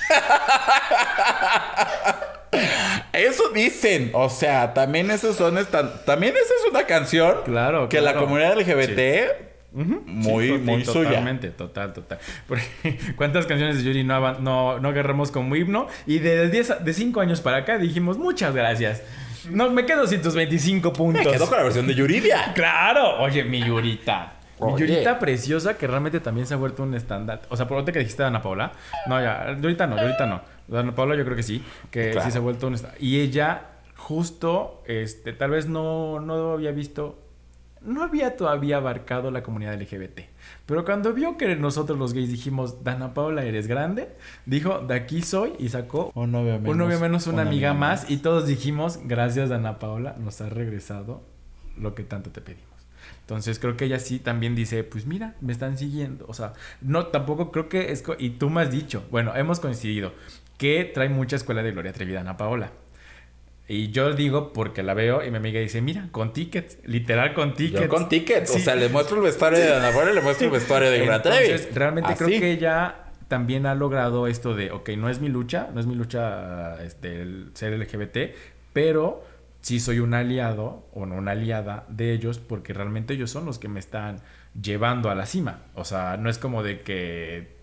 [3.14, 8.02] Eso dicen, o sea, también esas son esta- también esa es una canción Claro, que
[8.02, 11.10] la comunidad LGBT muy Sí, muy suya.
[11.10, 12.20] Totalmente, total, total.
[12.48, 15.88] Porque, ¿Cuántas canciones de Yuri no, no, no agarramos como himno?
[16.08, 19.02] Y de 10 a- de 5 años para acá dijimos, muchas gracias.
[19.50, 21.32] No, me quedo sin tus 25 Me puntos.
[21.34, 22.52] quedo con la versión de Yuridia.
[22.56, 24.34] Claro, oye, mi Yurita.
[24.60, 27.42] Yurita preciosa que realmente también se ha vuelto un estándar.
[27.50, 28.72] O sea, por ahorita que dijiste Ana Paula.
[29.08, 30.42] No, ya, ahorita no, ahorita no.
[30.78, 32.26] Ana Paula yo creo que sí, que Claro.
[32.26, 33.02] sí se ha vuelto un estándar.
[33.02, 37.20] Y ella justo, este, tal vez no, no había visto,
[37.82, 40.22] no había todavía abarcado la comunidad LGBT.
[40.66, 44.10] Pero cuando vio que nosotros los gays dijimos, Dana Paula, eres grande,
[44.46, 46.70] dijo, de aquí soy y sacó Un novio menos.
[46.70, 48.10] un novio menos, una, amiga más.
[48.10, 51.24] Y todos dijimos, gracias Dana Paula, nos ha regresado
[51.78, 52.75] lo que tanto te pedimos.
[53.22, 56.26] Entonces creo que ella sí también dice, pues mira, me están siguiendo.
[56.28, 58.04] O sea, no, tampoco creo que es...
[58.20, 60.14] Y tú me has dicho, bueno, hemos coincidido,
[60.58, 62.72] que trae mucha escuela de Gloria Trevi Dana Paola.
[63.68, 67.56] Y yo digo porque la veo y mi amiga dice, mira, con tickets, literal con
[67.56, 67.82] tickets.
[67.82, 68.60] Yo con tickets, o Sí.
[68.60, 71.22] sea, le muestro el vestuario de Ana Paula y le muestro el vestuario de Gloria
[71.24, 71.46] Trevi.
[71.46, 72.24] Entonces, realmente Así.
[72.26, 75.88] creo que ella también ha logrado esto de, ok, no es mi lucha, no es
[75.88, 78.36] mi lucha este, el ser LGBT,
[78.72, 79.26] pero
[79.66, 83.58] sí soy un aliado o no una aliada de ellos porque realmente ellos son los
[83.58, 84.22] que me están
[84.62, 85.64] llevando a la cima.
[85.74, 87.56] O sea, no es como de que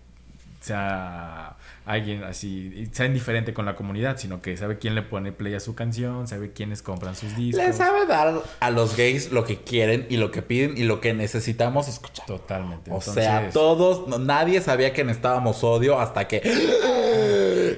[0.59, 5.53] sea alguien así, sea indiferente con la comunidad, sino que sabe quién le pone play
[5.53, 7.65] a su canción, sabe quiénes compran sus discos.
[7.65, 10.99] Le sabe dar a los gays lo que quieren y lo que piden y lo
[10.99, 12.25] que necesitamos escuchar.
[12.25, 12.91] Totalmente.
[12.91, 16.41] O sea, todos, nadie sabía que necesitábamos odio hasta que.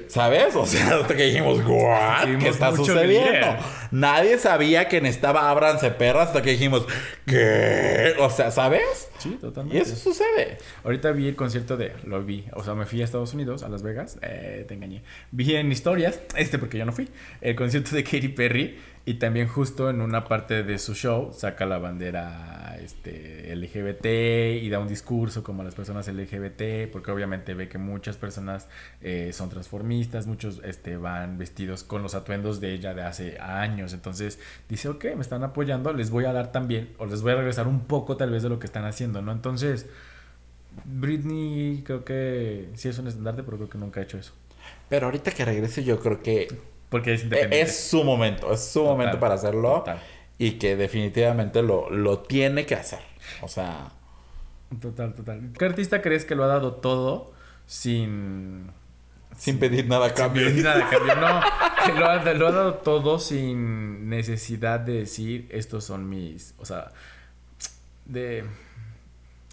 [0.08, 0.54] ¿Sabes?
[0.56, 2.38] O sea, hasta que dijimos, ¿what?
[2.38, 3.56] ¿Qué está sucediendo?
[3.90, 6.86] Nadie sabía que necesitaba ábranse perras hasta que dijimos,
[7.26, 8.14] ¿qué?
[8.18, 9.08] O sea, ¿sabes?
[9.18, 9.78] Sí, Y totalmente.
[9.82, 10.58] eso sucede.
[10.84, 13.68] Ahorita vi el concierto de, lo vi, o sea, me fui a Estados Unidos, a
[13.68, 15.02] Las Vegas, eh, te engañé.
[15.30, 17.08] Vi en historias, este porque yo no fui,
[17.40, 18.78] el concierto de Katy Perry
[19.08, 24.04] y también justo en una parte de su show saca la bandera este, LGBT
[24.60, 28.66] y da un discurso como a las personas LGBT, porque obviamente ve que muchas personas
[29.00, 33.92] eh, son transformistas, muchos este, van vestidos con los atuendos de ella de hace años,
[33.92, 37.36] entonces dice, ok, me están apoyando, les voy a dar también, o les voy a
[37.36, 39.32] regresar un poco tal vez de lo que están haciendo, ¿no?
[39.32, 39.86] Entonces...
[40.84, 44.34] Britney creo que sí es un estandarte, pero creo que nunca ha hecho eso.
[44.90, 46.48] Pero ahorita que regrese, yo creo que
[46.88, 47.60] Porque es e- independiente.
[47.62, 48.52] es su momento.
[48.52, 49.78] Es su Total, momento para hacerlo.
[49.78, 50.00] total.
[50.38, 53.00] Y que definitivamente lo, lo tiene que hacer.
[53.42, 53.90] O sea.
[54.80, 55.50] Total, total.
[55.58, 57.32] ¿Qué artista crees que lo ha dado todo
[57.66, 58.70] sin...
[59.36, 60.48] Sin pedir nada a cambio.
[60.50, 61.14] sin nada a cambio?
[61.16, 61.40] No,
[61.86, 66.54] que lo ha, lo ha dado todo sin necesidad de decir, estos son mis...
[66.58, 66.90] O sea,
[68.06, 68.44] de...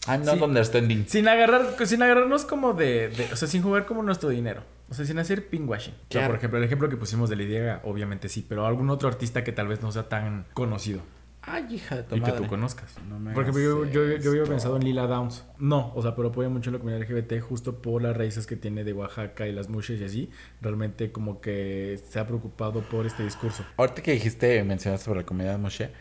[0.08, 1.06] I'm not understanding.
[1.08, 4.64] Sin agarrar, sin agarrarnos como de, de- O sea, sin jugar como nuestro dinero.
[4.90, 5.94] O sea, sin hacer pinkwashing.
[5.94, 6.28] O sea, Claro.
[6.28, 9.44] por ejemplo, el ejemplo que pusimos de Lady Gaga, obviamente sí, pero algún otro artista
[9.44, 11.02] que tal vez no sea tan conocido
[11.46, 12.96] Ay, hija de tu y que tú conozcas.
[13.10, 15.44] No me Por ejemplo, yo, hagas yo, yo había pensado en Lila Downs.
[15.58, 18.86] No, o sea, pero apoya mucho la comunidad LGBT justo por las raíces que tiene
[18.86, 20.30] de Oaxaca y las mushes y así.
[20.62, 23.66] Realmente como que se ha preocupado por este discurso.
[23.76, 25.92] Ahorita que dijiste, mencionaste sobre la comunidad Moshe,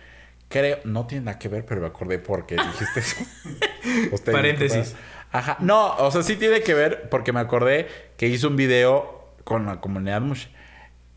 [0.49, 3.17] creo, no tiene nada que ver, pero me acordé porque dijiste eso.
[4.13, 4.95] Ustedes, Paréntesis.
[5.33, 5.57] Ajá.
[5.61, 9.67] No, o sea, sí tiene que ver porque me acordé que hizo un video con
[9.67, 10.49] la comunidad Moshe.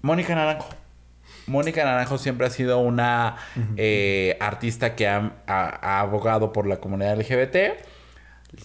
[0.01, 0.70] Mónica Naranjo.
[1.47, 3.36] Mónica Naranjo siempre ha sido una
[3.78, 7.57] eh, artista que ha, ha- ha abogado por la comunidad LGBT.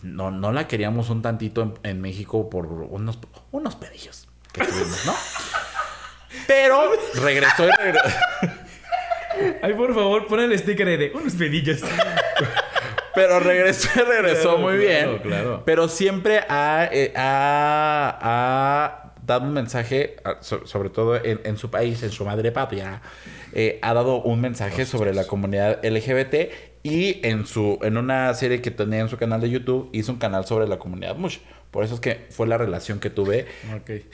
[0.02, 3.18] No, no la queríamos un tantito en, en México por unos,
[3.50, 5.14] unos pedillos que tuvimos, ¿no?
[6.46, 6.92] Pero
[7.22, 8.08] regresó y regresó.
[9.62, 11.80] Ay, por favor, pon el sticker de unos pedillos.
[13.20, 15.18] Pero regresó regresó muy bien.
[15.22, 15.62] claro.
[15.64, 21.56] Pero siempre ha, eh, ha- ha dado un mensaje, ah, so- sobre todo en, en
[21.56, 23.00] su país, en su madre patria,
[23.52, 26.50] eh, ha dado un mensaje sobre la comunidad LGBT
[26.82, 30.18] y en su en una serie que tenía en su canal de YouTube hizo un
[30.18, 31.38] canal sobre la comunidad Mush.
[31.70, 33.46] Por eso es que fue la relación que tuve.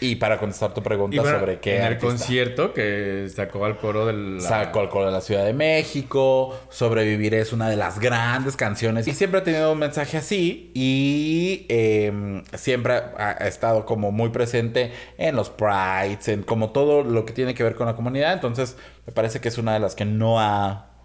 [0.00, 2.06] Y para contestar tu pregunta bueno, sobre qué en el artista.
[2.06, 4.40] concierto que sacó al coro del...
[4.40, 9.12] Sacó alcohol de la Ciudad de México, Sobrevivir es una de las grandes canciones y
[9.12, 14.92] siempre ha tenido un mensaje así y eh, siempre ha, ha estado como muy presente
[15.16, 18.76] en los prides, en como todo lo que tiene que ver con la comunidad, entonces
[19.06, 20.95] me parece que es una de las que no ha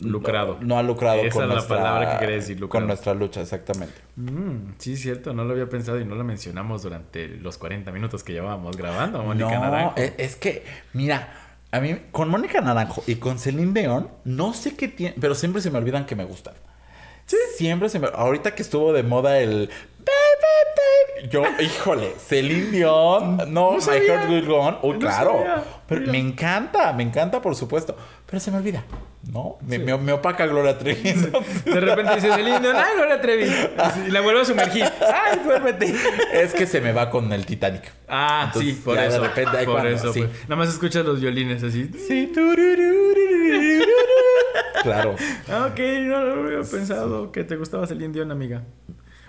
[0.00, 0.58] Lucrado.
[0.60, 2.82] no, no ha lucrado Esa con es la nuestra palabra que quería decir, lucrado.
[2.82, 3.94] con nuestra lucha exactamente.
[4.16, 8.22] Mm, sí, cierto, no lo había pensado y no lo mencionamos durante los 40 minutos
[8.22, 9.94] que llevábamos grabando, Mónica no, Naranjo.
[9.96, 11.32] Es, es que, mira,
[11.72, 15.62] a mí con Mónica Naranjo y con Celine Dion, no sé qué tiene, pero siempre
[15.62, 16.54] se me olvidan que me gustan.
[17.56, 18.08] Siempre se me.
[18.14, 19.68] Ahorita que estuvo de moda el.
[19.98, 24.02] Baby, baby, Yo, híjole, Celine Dion, no, My sabía.
[24.18, 24.78] Heart Will Go On.
[24.92, 25.32] No claro.
[25.32, 25.64] sabía.
[25.88, 26.12] Pero Mira.
[26.12, 27.96] me encanta, me encanta, por supuesto.
[28.26, 28.84] Pero se me olvida,
[29.32, 29.58] ¿no?
[29.66, 31.12] Me, me- me opaca Gloria Trevi.
[31.12, 33.50] De repente dice Celine Dion, ay, Gloria Trevi.
[34.06, 34.84] Y la vuelve a sumergir.
[34.84, 35.94] Ay, duérmete.
[36.32, 37.82] es que se me va con el Titanic.
[38.08, 39.22] Ah, Entonces, sí, por ya de eso.
[39.22, 40.20] repente por cuando, eso, sí.
[40.22, 40.42] pues.
[40.48, 41.90] Nada más escuchas los violines así.
[42.06, 42.32] Sí,
[44.82, 45.16] Claro.
[45.48, 48.62] Ah, ok, no lo había pensado que te gustaba Celine Dion, amiga.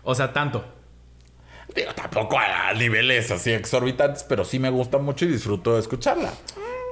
[0.03, 0.63] O sea, tanto.
[1.75, 6.31] Digo, tampoco a niveles así exorbitantes, pero sí me gusta mucho y disfruto de escucharla.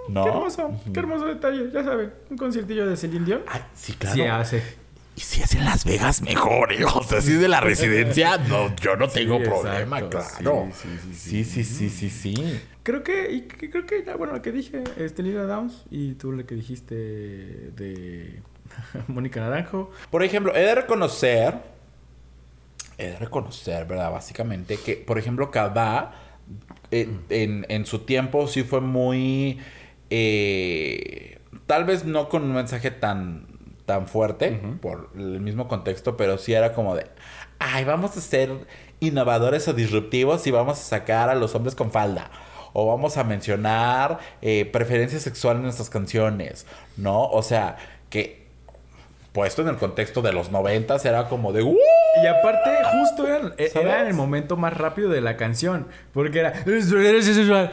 [0.07, 0.23] ¿No?
[0.23, 1.71] Qué hermoso, qué hermoso detalle.
[1.73, 3.41] Ya saben, un conciertillo de Celine Dion.
[3.47, 4.15] Ay, sí, claro.
[4.15, 4.85] Sí hace.
[5.17, 6.73] Y si es en Las Vegas, mejor.
[6.73, 6.83] ¿eh?
[6.83, 10.67] O sea, si es de la residencia, no, yo no tengo exacto, problema, claro.
[10.73, 12.59] sí, sí, Sí, sí, sí, sí, sí.
[12.83, 16.31] Creo que, y creo que ya, bueno, lo que dije, este Lila Downs y tú
[16.33, 18.41] lo que dijiste de
[19.07, 19.89] Mónica Naranjo.
[20.11, 21.55] Por ejemplo, he de reconocer,
[22.97, 24.11] he de reconocer, ¿verdad?
[24.11, 26.13] Básicamente que, por ejemplo, Cabá,
[26.91, 29.59] eh, en, en su tiempo sí fue muy,
[30.17, 33.47] eh, tal vez no con un mensaje tan,
[33.85, 37.07] tan fuerte, por el mismo contexto, pero sí era como de,
[37.59, 38.49] ay, vamos a ser
[39.01, 42.31] innovadores o disruptivos y vamos a sacar a los hombres con falda.
[42.71, 47.25] O vamos a mencionar eh, preferencia sexual en nuestras canciones, ¿no?
[47.25, 47.75] O sea,
[48.09, 48.47] que
[49.33, 51.77] puesto en el contexto de los noventas era como de ¡Uh!
[52.23, 55.87] Y aparte, justo era, e- era el momento más rápido de la canción.
[56.13, 56.53] Porque era.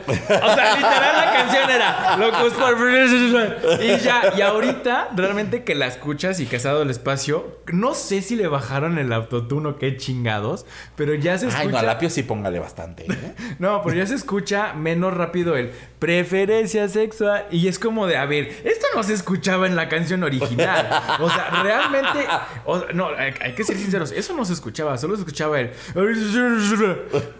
[0.08, 2.16] O sea, literal la canción era.
[2.16, 3.82] Locos por.
[3.82, 4.32] Y ya.
[4.36, 7.58] Y ahorita, realmente que la escuchas y que has dado el espacio.
[7.72, 10.66] No sé si le bajaron el autotune o qué chingados.
[10.96, 11.62] Pero ya se escucha.
[11.62, 13.04] Ay, no, a Lapio sí póngale bastante.
[13.04, 13.34] ¿eh?
[13.58, 17.46] No, pero ya se escucha menos rápido el preferencia sexual.
[17.50, 20.88] Y es como de, a ver, esto no se escuchaba en la canción original.
[21.20, 22.26] O sea, realmente.
[22.64, 24.10] o- no, hay, hay que ser sinceros.
[24.12, 25.70] Eso no se escuchaba, solo se escuchaba el.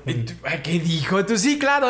[0.07, 1.25] Y tú, "Ay, ¿Qué dijo?
[1.25, 1.87] Tú sí, claro.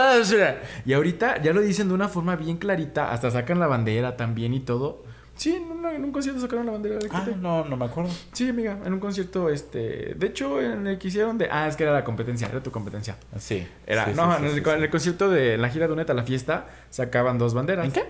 [0.84, 3.11] Y ahorita ya lo dicen de una forma bien clarita.
[3.12, 5.05] Hasta sacan la bandera también y todo.
[5.34, 6.98] Sí, en, una- en un concierto sacaron la bandera.
[7.11, 8.11] Ah, no, no me acuerdo.
[8.32, 10.14] Sí, amiga, en un concierto, este.
[10.14, 11.48] De hecho, en el que hicieron de.
[11.50, 13.16] Ah, es que era la competencia, era tu competencia.
[13.38, 13.66] Sí.
[13.86, 16.12] Era, Sí, no, sí, en, el, sí, en el concierto de la gira de Uneta
[16.12, 17.86] a la fiesta sacaban dos banderas.
[17.86, 18.05] ¿En qué?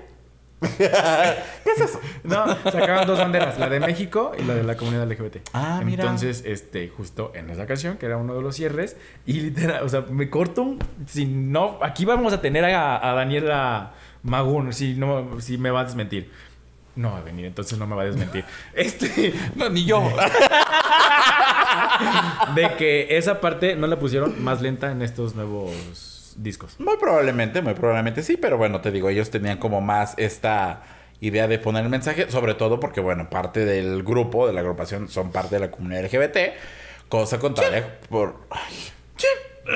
[2.24, 5.48] No, sacaban dos banderas, la de México y la de la comunidad LGBT.
[5.52, 6.04] Ah, mira.
[6.04, 8.96] Entonces, este, justo en esa ocasión, que era uno de los cierres,
[9.26, 10.78] y literal, o sea, me corto un.
[11.06, 13.92] Si no, aquí vamos a tener a, a Daniela
[14.22, 16.30] Magún, si no, si me va a desmentir.
[16.94, 18.44] No va a venir, entonces no me va a desmentir.
[18.74, 20.02] Este, No, ni yo.
[22.54, 26.11] de que esa parte no la pusieron más lenta en estos nuevos
[26.42, 26.78] discos.
[26.78, 30.82] Muy probablemente, muy probablemente sí, pero bueno, te digo, ellos tenían como más esta
[31.20, 35.08] idea de poner el mensaje, sobre todo porque, bueno, parte del grupo, de la agrupación,
[35.08, 36.36] son parte de la comunidad LGBT,
[37.08, 38.36] Cosa contraria por...
[38.48, 38.74] Ay,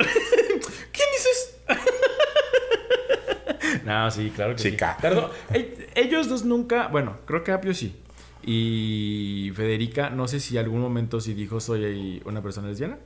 [0.91, 1.55] ¿Quién dices?
[3.85, 4.95] no, sí, claro que Chica.
[4.95, 5.01] sí.
[5.03, 7.95] Perdón, e- ellos dos nunca, bueno, creo que Apio sí.
[8.43, 12.97] Y Federica, no sé si algún momento sí dijo soy una persona lesbiana.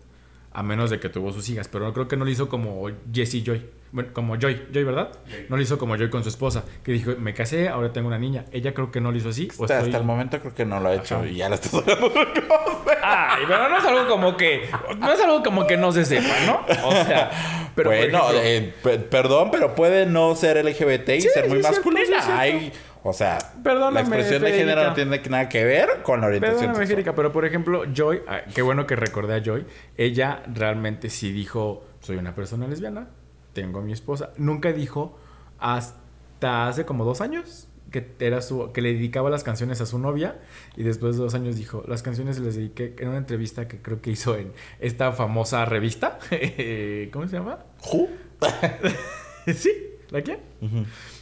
[0.52, 3.44] A menos de que tuvo sus hijas, pero creo que no lo hizo como Jessie
[3.44, 3.81] Joy.
[3.92, 5.12] Bueno, como Joy, Joy, ¿verdad?
[5.30, 5.46] Joy.
[5.50, 8.18] No lo hizo como Joy con su esposa, que dijo, me casé, ahora tengo una
[8.20, 8.46] niña.
[8.54, 9.50] Ella creo que no lo hizo así.
[9.58, 11.28] o hasta, estoy- hasta el momento creo que no lo ha hecho Ajá.
[11.28, 12.98] y ya la estás hablando de cosas.
[13.04, 14.70] Ay, pero no es algo como que.
[14.98, 16.62] No es algo como que no se sepa, ¿no?
[16.88, 17.32] O sea.
[17.76, 21.58] Pero bueno, ejemplo- eh, pe- perdón, pero puede no ser LGBT y Sí, ser muy
[21.58, 22.22] sí, masculina.
[22.22, 22.32] sí.
[22.32, 22.74] Hay,
[23.04, 26.74] o sea, Perdóname, la expresión de género no tiene nada que ver con la orientación
[26.74, 29.66] Perdóname, pero por ejemplo, Joy, ah, qué bueno que recordé a Joy.
[29.98, 33.08] Ella realmente sí dijo: Soy una persona lesbiana,
[33.54, 34.32] tengo a mi esposa.
[34.38, 35.18] Nunca dijo
[35.60, 40.00] hasta hace como dos años que era su que le dedicaba las canciones a su
[40.00, 40.40] novia
[40.78, 43.82] y después de dos años dijo las canciones se las dediqué en una entrevista que
[43.82, 46.18] creo que hizo en esta famosa revista
[47.12, 47.60] ¿cómo se llama?
[47.92, 48.08] Who?
[49.54, 50.40] sí ¿la quién?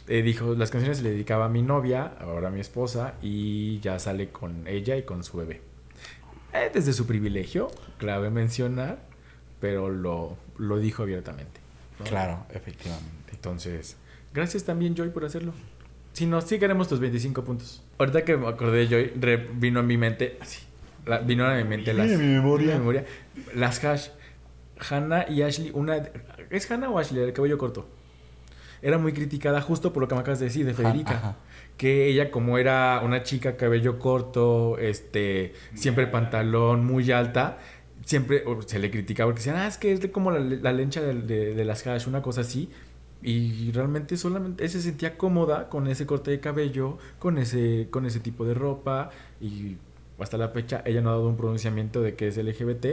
[0.08, 3.78] Eh, dijo, las canciones se le dedicaba a mi novia, ahora a mi esposa, y
[3.78, 5.62] ya sale con ella y con su bebé.
[6.52, 8.98] Eh, desde su privilegio, clave mencionar,
[9.60, 11.59] pero lo, lo dijo abiertamente.
[12.04, 12.10] ¿No?
[12.10, 13.32] Claro, efectivamente.
[13.32, 13.96] Entonces,
[14.34, 15.52] gracias también, Joy, por hacerlo.
[16.12, 17.82] Si no, sí queremos tus 25 puntos.
[17.98, 20.60] Ahorita que me acordé Joy, re- vino a mi mente, así,
[21.06, 22.08] la- vino a mi mente las...
[22.08, 22.72] mi memoria.
[22.74, 23.04] mi memoria,
[23.54, 24.08] las hash.
[24.90, 25.96] Hannah y Ashley, una...
[26.50, 27.88] ¿Es Hannah o Ashley, el cabello corto?
[28.82, 31.12] Era muy criticada justo por lo que me acabas de decir de Federica.
[31.16, 31.36] ajá.
[31.76, 37.58] Que ella, como era una chica cabello corto, este, siempre pantalón muy alta,
[38.10, 41.00] siempre se le criticaba porque decían, ah, es que es de como la, la lencha
[41.00, 42.68] de, de- de las hash, una cosa así.
[43.22, 48.18] Y realmente solamente se sentía cómoda con ese corte de cabello, con ese, con ese
[48.18, 49.10] tipo de ropa.
[49.40, 49.76] Y
[50.18, 52.86] hasta la fecha ella no ha dado un pronunciamiento de que es LGBT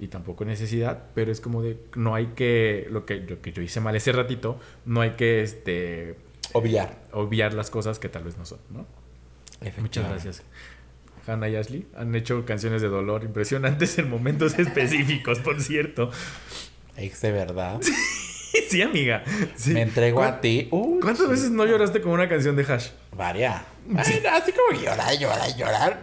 [0.00, 3.62] y tampoco necesidad, pero es como de no hay que, lo que, lo que yo
[3.62, 6.16] hice mal ese ratito, no hay que este,
[6.52, 6.98] Obviar.
[7.12, 8.84] obviar las cosas que tal vez no son, ¿no?
[9.80, 10.42] Muchas gracias.
[11.28, 16.10] Hannah y Ashley han hecho canciones de dolor impresionantes en momentos específicos, por cierto.
[16.96, 17.80] Ex de verdad.
[18.70, 19.22] sí, amiga.
[19.54, 19.72] Sí.
[19.74, 20.68] Me entrego ¿Cuán- a ti.
[21.02, 22.88] ¿Cuántas veces no lloraste con una canción de Hash?
[23.16, 23.64] Varia.
[23.96, 26.02] Ay, no, así como llorar, llorar, llorar.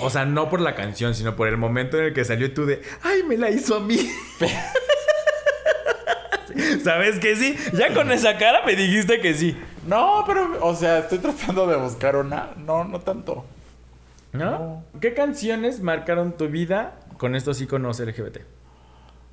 [0.00, 2.64] O sea, no por la canción, sino por el momento en el que salió tú
[2.66, 4.10] de, ay, me la hizo a mí.
[6.82, 7.56] ¿Sabes que sí?
[7.72, 9.56] Ya con esa cara me dijiste que sí.
[9.86, 12.50] No, pero, o sea, estoy tratando de buscar una.
[12.56, 13.44] No, no tanto.
[14.38, 14.84] ¿No?
[15.00, 18.38] ¿Qué canciones marcaron tu vida con estos iconos LGBT?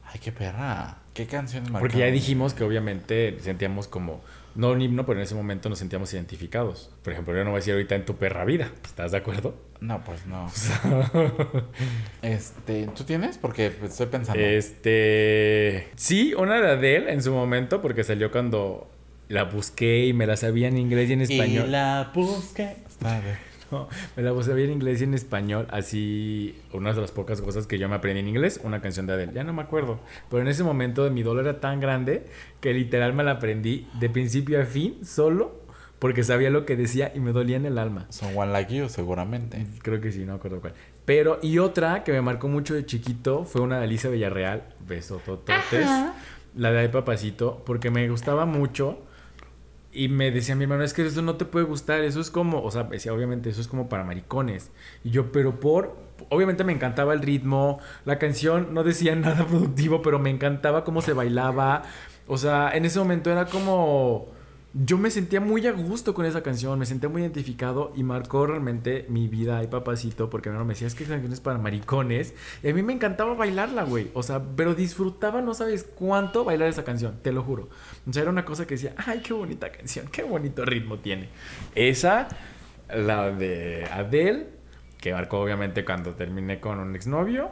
[0.05, 0.97] Ay, qué perra.
[1.13, 2.13] ¿Qué canciones Porque ya marcaron?
[2.13, 4.21] dijimos que obviamente sentíamos como,
[4.55, 6.91] no un himno, pero en ese momento nos sentíamos identificados.
[7.03, 8.71] Por ejemplo, yo no voy a decir ahorita en tu perra vida.
[8.83, 9.55] ¿Estás de acuerdo?
[9.79, 10.49] No, pues no.
[12.21, 13.37] este, ¿tú tienes?
[13.37, 14.41] Porque pues, estoy pensando.
[14.41, 15.89] Este.
[15.95, 18.89] Sí, una de Adele en su momento, porque salió cuando
[19.29, 21.67] la busqué y me la sabía en inglés y en español.
[21.67, 22.75] Y la busqué.
[23.03, 23.52] A ver.
[23.73, 25.67] No, me la sabía en inglés y en español.
[25.71, 29.13] Así, una de las pocas cosas que yo me aprendí en inglés, una canción de
[29.13, 29.33] Adele.
[29.33, 29.99] Ya no me acuerdo.
[30.29, 32.25] Pero en ese momento mi dolor era tan grande
[32.61, 35.63] que literal me la aprendí de principio a fin, solo
[36.03, 38.07] porque sabía lo que decía y me dolía en el alma.
[38.09, 39.65] Son One Like You, seguramente.
[39.81, 40.73] Creo que sí, no acuerdo cuál.
[41.05, 45.21] Pero, y otra que me marcó mucho de chiquito fue una de Alicia Villarreal, beso
[45.25, 45.87] tototes,
[46.57, 48.99] la de Ay Papacito, porque me gustaba mucho.
[49.93, 52.63] Y me decía mi hermano, es que eso no te puede gustar, eso es como,
[52.63, 54.71] o sea, decía, obviamente, eso es como para maricones.
[55.03, 55.95] Y yo, pero por,
[56.29, 61.01] obviamente me encantaba el ritmo, la canción no decía nada productivo, pero me encantaba cómo
[61.01, 61.83] se bailaba.
[62.27, 64.29] O sea, en ese momento era como,
[64.73, 68.47] yo me sentía muy a gusto con esa canción, me sentía muy identificado y marcó
[68.47, 71.59] realmente mi vida y papacito, porque hermano me decía, es que esa canción es para
[71.59, 72.33] maricones.
[72.63, 74.09] Y a mí me encantaba bailarla, güey.
[74.15, 77.69] O sea, pero disfrutaba, no sabes cuánto bailar esa canción, te lo juro.
[78.07, 81.29] O sea, era una cosa que decía, ay, qué bonita canción, qué bonito ritmo tiene.
[81.75, 82.27] Esa,
[82.93, 84.47] la de Adele,
[84.99, 87.51] que marcó obviamente cuando terminé con un exnovio.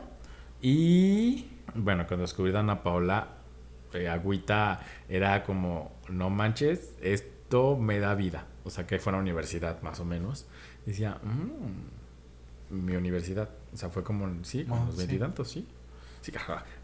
[0.62, 3.30] Y bueno, cuando descubrí a Ana Paula,
[3.93, 8.45] eh, Agüita era como, no manches, esto me da vida.
[8.64, 10.45] O sea, que fue a la universidad, más o menos.
[10.86, 13.49] Decía, "Mm, mi universidad.
[13.74, 14.99] O sea, fue como, sí, con Ah, los sí.
[14.99, 15.68] veintitantos, sí.
[16.22, 16.32] Sí.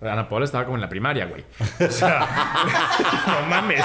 [0.01, 1.43] Ana Paula estaba como en la primaria, güey.
[1.79, 2.27] O sea,
[3.27, 3.83] no mames.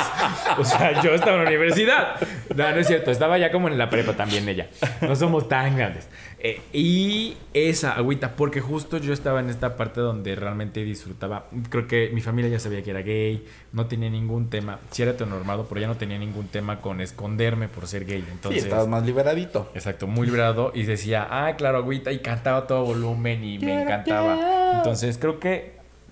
[0.59, 2.17] O sea, yo estaba en la universidad.
[2.57, 3.11] No, no es cierto.
[3.11, 4.69] Estaba ya como en la prepa también ella.
[5.03, 6.09] No somos tan grandes.
[6.39, 11.47] Eh, y esa agüita, porque justo yo estaba en esta parte donde realmente disfrutaba.
[11.69, 13.47] Creo que mi familia ya sabía que era gay.
[13.73, 14.79] No tenía ningún tema.
[14.91, 18.25] Sí era heteronormado, pero ya no tenía ningún tema con esconderme por ser gay.
[18.31, 19.71] Entonces, sí, estabas más liberadito.
[19.75, 20.73] Exacto, muy liberado.
[20.75, 22.11] Y decía, ah, claro, agüita.
[22.11, 24.63] Y cantaba a todo volumen y me encantaba.
[24.77, 25.42] Entonces creo que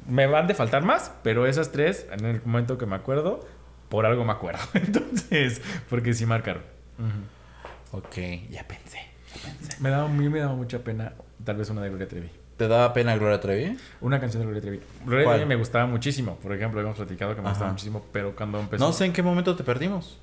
[0.07, 3.47] me van de faltar más, pero esas tres, en el momento que me acuerdo,
[3.89, 4.61] por algo me acuerdo.
[4.75, 6.63] Entonces, porque sí marcaron.
[7.93, 8.17] Ok,
[8.51, 8.99] ya pensé,
[9.43, 9.77] ya pensé.
[9.81, 11.13] Me daba, a mí me daba mucha pena,
[11.45, 12.31] tal vez una de Gloria Trevi.
[12.57, 13.77] ¿Te daba pena Gloria Trevi?
[14.03, 14.81] Una canción de Gloria Trevi.
[15.07, 15.37] Gloria ¿Cuál?
[15.39, 16.37] Trevi me gustaba muchísimo.
[16.37, 18.85] Por ejemplo, hemos platicado que me gustaba muchísimo, pero cuando empezó...
[18.85, 20.21] No sé en qué momento te perdimos.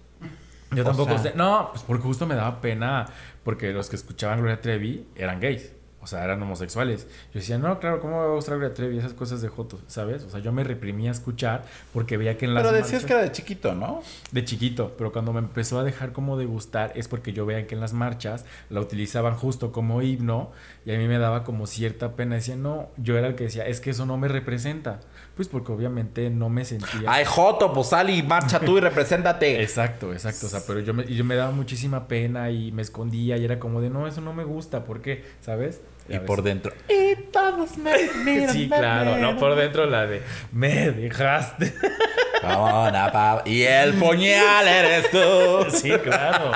[0.72, 1.34] Yo O tampoco sea- sé.
[1.36, 3.08] No, pues porque justo me daba pena
[3.44, 5.72] porque los que escuchaban Gloria Trevi eran gays.
[6.08, 7.06] O sea, eran homosexuales.
[7.34, 8.98] Yo decía, no, claro, ¿cómo me va a gustar Gloria Trevi?
[8.98, 10.24] Esas cosas de Jotos, ¿sabes?
[10.24, 13.06] O sea, yo me reprimía a escuchar porque veía que en las Pero decías marchas-
[13.08, 14.02] que era de chiquito, ¿no?
[14.32, 17.68] de chiquito, pero cuando me empezó a dejar como de gustar es porque yo veía
[17.68, 20.52] que en las marchas la utilizaban justo como himno
[20.86, 22.36] y a mí me daba como cierta pena.
[22.36, 25.02] Decía, no, yo era el que decía, es que eso no me representa.
[25.36, 27.04] Pues porque obviamente no me sentía...
[27.12, 29.62] Ay, Joto, pues sal y marcha tú y represéntate.
[29.62, 30.48] Exacto, exacto.
[30.48, 33.60] O sea, pero yo me, yo me daba muchísima pena y me escondía y era
[33.60, 34.86] como de, no, eso no me gusta.
[34.86, 35.26] ¿Por qué?
[35.42, 35.82] ¿Sabes?
[36.10, 36.74] Y por dentro.
[36.88, 37.92] Y todos me
[38.24, 38.54] miran.
[38.54, 39.18] Sí, me claro.
[39.18, 41.74] No, por dentro la de, me dejaste.
[42.44, 45.66] Una Y el puñal eres tú.
[45.72, 46.52] sí, claro.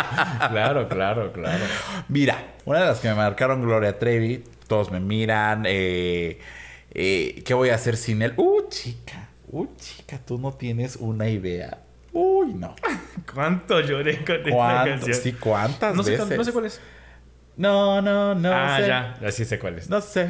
[0.49, 1.63] Claro, claro, claro.
[2.07, 6.39] Mira, una de las que me marcaron Gloria Trevi, todos me miran, eh,
[6.93, 8.33] eh, ¿qué voy a hacer sin él?
[8.37, 11.79] Uh, chica, uh, chica, tú no tienes una idea.
[12.13, 12.75] Uy, no.
[13.33, 14.89] ¿Cuánto lloré con esta ¿Cuánto?
[14.91, 15.15] canción?
[15.15, 16.37] Sí, ¿cuántas no sé, veces?
[16.37, 16.81] no sé cuál es.
[17.57, 18.87] No, no, no ah, sé.
[18.87, 19.89] ya, ya sí sé cuál es.
[19.89, 20.29] No sé.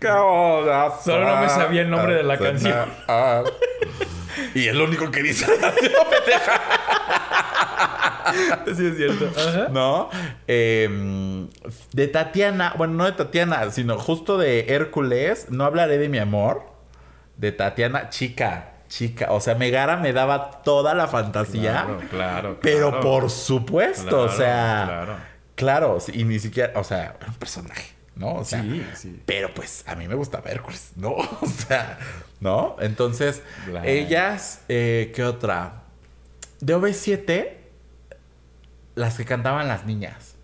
[0.00, 2.88] Solo Solo no me sabía el nombre de la canción.
[4.54, 6.60] y es lo único que dice la canción, pendeja.
[8.74, 9.30] Sí, es cierto.
[9.36, 9.68] Ajá.
[9.70, 10.08] ¿No?
[10.48, 11.48] Eh,
[11.92, 16.62] de Tatiana, bueno, no de Tatiana, sino justo de Hércules, no hablaré de mi amor.
[17.36, 19.26] De Tatiana, chica, chica.
[19.30, 21.84] O sea, Megara me daba toda la fantasía.
[21.84, 22.58] Claro, claro.
[22.62, 23.00] Pero claro.
[23.00, 24.84] por supuesto, o sea.
[24.86, 25.31] claro.
[25.54, 28.34] Claro, y ni siquiera, o sea, era un personaje, ¿no?
[28.36, 29.22] O sea, Sí, sí.
[29.26, 31.10] pero pues a mí me gustaba Hércules, ¿no?
[31.40, 31.98] O sea,
[32.40, 32.76] ¿no?
[32.80, 33.42] Entonces,
[33.84, 35.82] ellas, eh, ¿qué otra?
[36.60, 37.56] De OV7,
[38.94, 40.34] las que cantaban las niñas.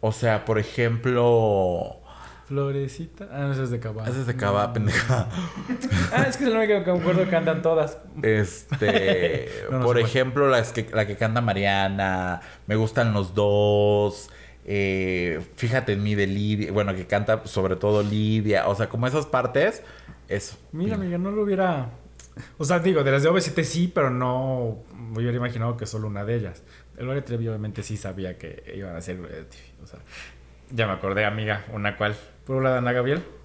[0.00, 2.00] O sea, por ejemplo.
[2.46, 3.28] Florecita.
[3.32, 4.04] Ah, no, esa es de Cabá.
[4.08, 5.28] Esa es de Cava, pendeja.
[6.12, 7.98] Ah, es que es lo único que me acuerdo que cantan todas.
[8.22, 14.30] Este, No, no por ejemplo, las que, la que canta Mariana, me gustan los dos.
[14.64, 19.06] eh, fíjate en mí de Lidia, bueno, que canta sobre todo Lidia, o sea, como
[19.08, 19.82] esas partes,
[20.28, 20.56] eso.
[20.72, 21.90] Mira, amiga, no lo hubiera.
[22.58, 26.06] O sea, digo, de las de OV7 sí, pero no me hubiera imaginado que solo
[26.06, 26.62] una de ellas.
[26.96, 29.72] El Trevi obviamente sí sabía que iban a ser Trevi.
[29.82, 29.98] O sea,
[30.70, 32.14] ya me acordé, amiga, una cual.
[32.46, 33.35] ¿Por la de Ana Gabriel?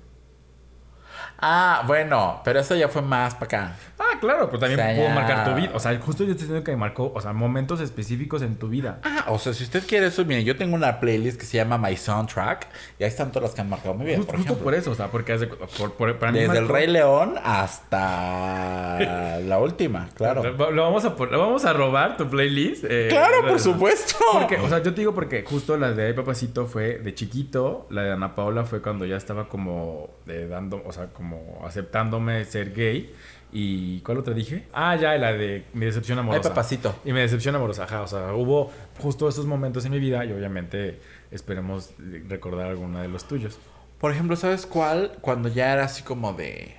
[1.44, 3.76] Ah, bueno, pero eso ya fue más para acá.
[3.98, 5.72] Ah, claro, pero también O sea, pudo ya- marcar tu vida.
[5.74, 9.00] O sea, justo yo estoy diciendo que marcó, o sea, momentos específicos en tu vida.
[9.04, 11.78] Ah, o sea, si usted quiere eso, miren, yo tengo una playlist que se llama
[11.78, 12.68] My Soundtrack
[13.00, 14.18] y ahí están todas las que han marcado mi vida.
[14.18, 14.64] Justo, por justo ejemplo.
[14.64, 19.39] por eso, o sea, porque hace- por, por- para mí Desde el Rey León hasta
[19.48, 20.44] la última, claro.
[20.44, 22.84] Lo, vamos a, lo vamos a robar tu playlist.
[22.88, 24.16] eh, Claro, por supuesto.
[24.34, 27.88] Porque, o sea, yo te digo porque justo la de Ay Papacito fue de chiquito,
[27.89, 31.31] la de Ana Paula fue cuando ya estaba como eh, dando, o sea, como
[31.64, 33.14] aceptándome ser gay.
[33.54, 34.66] ¿Y cuál otra dije?
[34.72, 36.50] Ah, ya, la de mi decepción Ay, amorosa.
[36.50, 36.96] papacito.
[37.04, 38.02] Y mi decepción amorosa, ajá.
[38.02, 41.00] O sea, hubo justo esos momentos en mi vida y obviamente
[41.32, 41.92] esperemos
[42.30, 43.60] recordar alguna de los tuyos.
[44.00, 45.18] Por ejemplo, ¿sabes cuál?
[45.22, 46.76] Cuando ya era así como de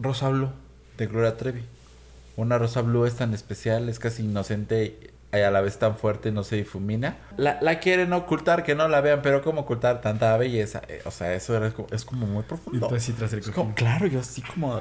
[0.00, 0.50] Rosa Blue,
[0.96, 1.62] de Gloria Trevi.
[2.36, 6.32] Una Rosa Blue es tan especial, es casi inocente y a la vez tan fuerte,
[6.32, 7.16] no se difumina.
[7.36, 10.82] La, la quieren ocultar, que no la vean, pero ¿cómo ocultar tanta belleza?
[10.88, 12.88] Eh, o sea, eso era es como muy Y profundo.
[12.88, 14.78] tú así tras el Es como, claro, yo así como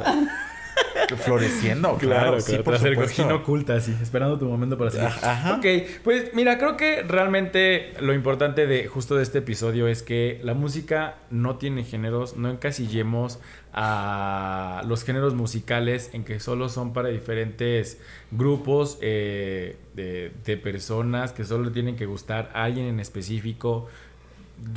[1.18, 1.98] floreciendo.
[1.98, 3.24] Claro, sí, por tras el supuesto.
[3.24, 5.08] cojín oculta, sí, esperando tu momento para salir.
[5.08, 5.58] Ajá.
[5.58, 5.66] Ok,
[6.04, 10.54] pues mira, creo que realmente lo importante de justo de este episodio es que la
[10.54, 13.40] música no tiene géneros, no encasillemos
[13.74, 18.00] a los géneros musicales en que solo son para diferentes
[18.32, 23.88] grupos eh, de, de personas que solo tienen que gustar a alguien en específico.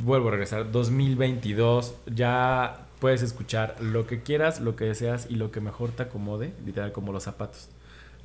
[0.03, 5.51] Vuelvo a regresar, 2022, ya puedes escuchar lo que quieras, lo que deseas y lo
[5.51, 7.69] que mejor te acomode, literal como los zapatos,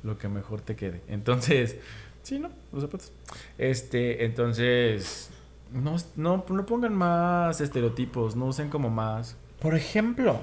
[0.03, 1.01] lo que mejor te quede.
[1.07, 1.77] Entonces,
[2.23, 2.49] sí, ¿no?
[2.71, 3.11] Los zapatos.
[3.57, 5.29] Este, entonces,
[5.71, 9.35] no, no, no pongan más estereotipos, no usen como más...
[9.59, 10.39] Por ejemplo,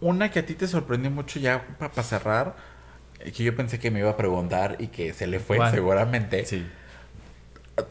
[0.00, 2.56] una que a ti te sorprendió mucho ya para cerrar,
[3.20, 5.72] eh, que yo pensé que me iba a preguntar y que se le fue ¿Cuál?
[5.72, 6.46] seguramente.
[6.46, 6.66] Sí.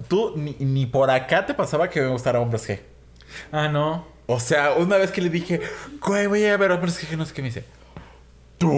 [0.07, 2.79] Tú ni, ni por acá te pasaba que me gustara hombres G.
[3.51, 4.12] Ah, no.
[4.25, 5.61] O sea, una vez que le dije,
[6.01, 7.65] güey, voy a ver hombres G, no sé qué me dice.
[8.57, 8.71] ¿Tú?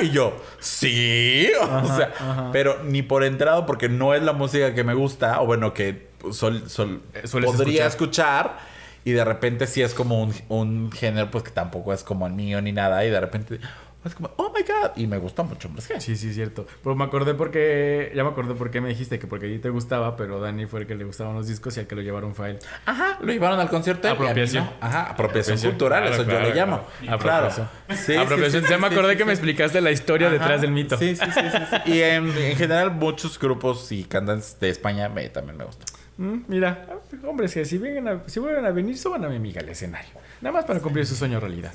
[0.00, 1.50] Y yo, sí.
[1.60, 2.50] o sea, ajá.
[2.52, 6.06] pero ni por entrado, porque no es la música que me gusta, o bueno, que
[6.30, 8.58] sol, sol- Eh, podría escuchar.
[9.04, 12.32] Y de repente sí es como un, un género pues que tampoco es como el
[12.34, 13.04] mío ni nada.
[13.04, 13.58] Y de repente
[14.04, 14.90] es como, oh my god.
[14.96, 16.00] Y me gusta mucho Hombres G.
[16.00, 16.66] Sí, sí, cierto.
[16.82, 18.12] Pero me acordé porque.
[18.14, 20.66] Ya me acordé por qué me dijiste que porque a ti te gustaba, pero Dani
[20.66, 22.58] fue el que le gustaban los discos y al que lo llevaron fue a él.
[22.86, 24.08] Ajá, lo llevaron al concierto.
[24.08, 24.24] y a mí no.
[24.26, 24.70] Apropiación.
[24.80, 25.12] Ajá, apropiación,
[25.54, 25.72] Apropiación.
[25.72, 26.86] cultural, Claro, eso claro, yo le llamo.
[27.00, 27.14] claro.
[27.46, 27.68] Apropiación.
[27.96, 28.62] Sí, Apropiación.
[28.62, 29.38] sí, sí, ya me sí, acordé sí, que me sí.
[29.38, 30.38] explicaste la historia Ajá.
[30.38, 30.96] detrás del mito.
[30.98, 31.92] Sí, sí, sí, sí, sí.
[31.92, 35.86] Y en, en general muchos grupos y cantantes de España me, también me gustan.
[36.18, 36.86] Mm, mira,
[37.24, 40.10] hombres que si, a, si vuelven a venir, suban a mi amiga al escenario.
[40.40, 41.72] Nada más para cumplir su sueño realidad.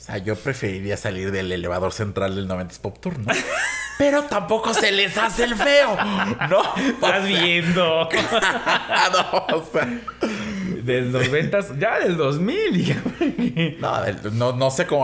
[0.00, 3.26] O sea, yo preferiría salir del elevador central del 90s Pop Tour, ¿no?
[3.98, 5.94] Pero tampoco se les hace el feo,
[6.48, 6.60] ¿no?
[6.74, 8.08] O Estás sea, viendo.
[9.12, 10.00] no, o sea,
[10.82, 12.84] Del 90, ya del 2000.
[12.86, 12.96] ya.
[13.78, 15.02] no, del- no, no sé cómo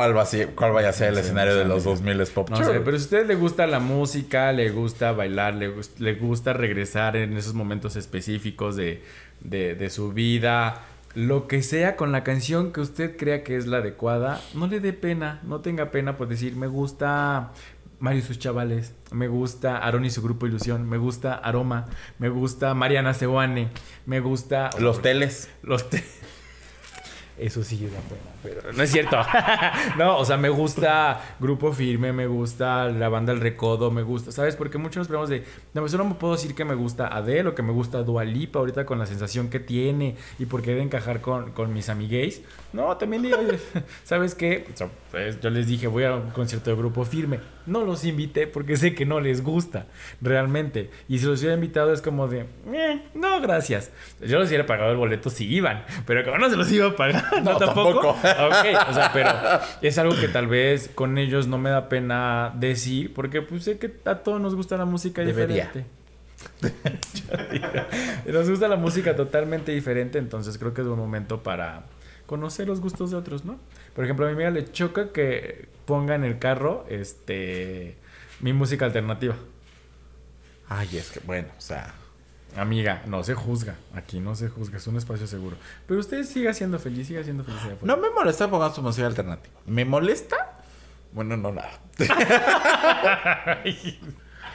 [0.54, 1.90] cuál vaya a ser el sé, escenario no de los amigo.
[1.90, 5.54] 2000 Pop No sé, pero si a usted le gusta la música, le gusta bailar,
[5.56, 9.02] le, gus- le gusta regresar en esos momentos específicos de,
[9.40, 10.80] de- de su vida,
[11.16, 14.80] lo que sea con la canción que usted crea que es la adecuada, no le
[14.80, 17.52] dé pena, no tenga pena por decir, me gusta
[18.00, 21.86] Mario y sus chavales, me gusta Aaron y su grupo Ilusión, me gusta Aroma,
[22.18, 23.70] me gusta Mariana Seoane,
[24.04, 24.68] me gusta...
[24.78, 25.48] Los teles.
[25.62, 26.04] Los te-
[27.38, 28.20] Eso sí da pena,
[28.54, 29.16] pero no es cierto.
[29.98, 34.32] no, o sea, me gusta Grupo Firme, me gusta la banda El Recodo, me gusta,
[34.32, 34.56] ¿sabes?
[34.56, 35.44] Porque muchos nos preguntamos de,
[35.74, 38.58] no, solo me puedo decir que me gusta Adele o que me gusta Dua Lipa
[38.58, 42.42] ahorita con la sensación que tiene y porque debe encajar con, con mis amigues.
[42.72, 43.38] No, también digo,
[44.04, 44.66] ¿sabes qué?
[44.74, 47.40] So, pues, yo les dije, voy a un concierto de Grupo Firme.
[47.66, 49.86] No los invité porque sé que no les gusta,
[50.20, 50.90] realmente.
[51.08, 53.90] Y si los hubiera invitado es como de, "Eh, no, gracias.
[54.20, 56.96] Yo les hubiera pagado el boleto si iban, pero como no se los iba a
[56.96, 58.14] pagar, no, No, tampoco.
[58.14, 58.16] tampoco.
[58.46, 59.30] Ok, o sea, pero
[59.82, 63.78] es algo que tal vez con ellos no me da pena decir, porque pues sé
[63.78, 65.66] que a todos nos gusta la música Debería.
[65.66, 65.96] diferente.
[68.32, 71.84] nos gusta la música totalmente diferente, entonces creo que es un momento para
[72.26, 73.58] conocer los gustos de otros, ¿no?
[73.94, 77.96] Por ejemplo, a mi amiga le choca que ponga en el carro este
[78.40, 79.36] mi música alternativa.
[80.68, 81.94] Ay, es que, bueno, o sea.
[82.54, 83.74] Amiga, no se juzga.
[83.94, 85.56] Aquí no se juzga, es un espacio seguro.
[85.86, 87.76] Pero usted siga siendo feliz, siga siendo feliz allá.
[87.82, 89.54] No me molesta pongan su música alternativa.
[89.66, 90.36] ¿Me molesta?
[91.12, 91.70] Bueno, no nada.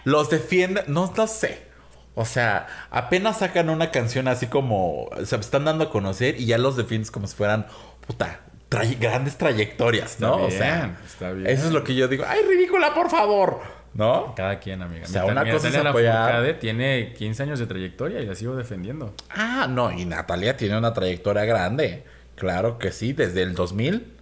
[0.03, 1.69] Los defienden, no lo sé.
[2.15, 6.57] O sea, apenas sacan una canción así como se están dando a conocer y ya
[6.57, 7.67] los defiendes como si fueran
[8.05, 10.37] puta tray- grandes trayectorias, Está ¿no?
[10.37, 11.47] bien, o sea, está bien.
[11.47, 12.25] eso es lo que yo digo.
[12.27, 13.61] ¡Ay, ridícula, por favor!
[13.93, 14.33] ¿No?
[14.35, 15.03] Cada quien, amiga.
[15.05, 18.35] O sea, Mi- una mi cosa es apoyar- tiene 15 años de trayectoria y la
[18.35, 19.13] sigo defendiendo.
[19.29, 22.03] Ah, no, y Natalia tiene una trayectoria grande.
[22.35, 24.13] Claro que sí, desde el 2000,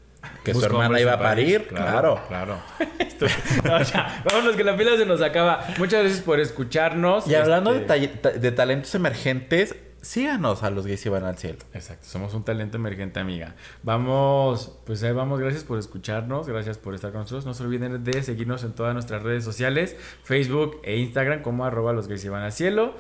[0.44, 1.60] que su hermana iba a París.
[1.60, 2.20] parir, claro.
[2.28, 2.58] Claro.
[3.00, 3.28] Esto-
[3.64, 5.64] no, ya, vámonos que la pila se nos acaba.
[5.78, 7.28] Muchas gracias por escucharnos.
[7.28, 7.94] Y hablando Este,
[8.32, 11.60] de, de talentos emergentes, síganos a los gays y van al cielo.
[11.74, 13.56] Exacto, somos un talento emergente, amiga.
[13.84, 17.46] Vamos, pues ahí vamos, gracias por escucharnos, gracias por estar con nosotros.
[17.46, 21.94] No se olviden de seguirnos en todas nuestras redes sociales, Facebook e Instagram como arroba
[21.94, 22.96] los gays y van al cielo,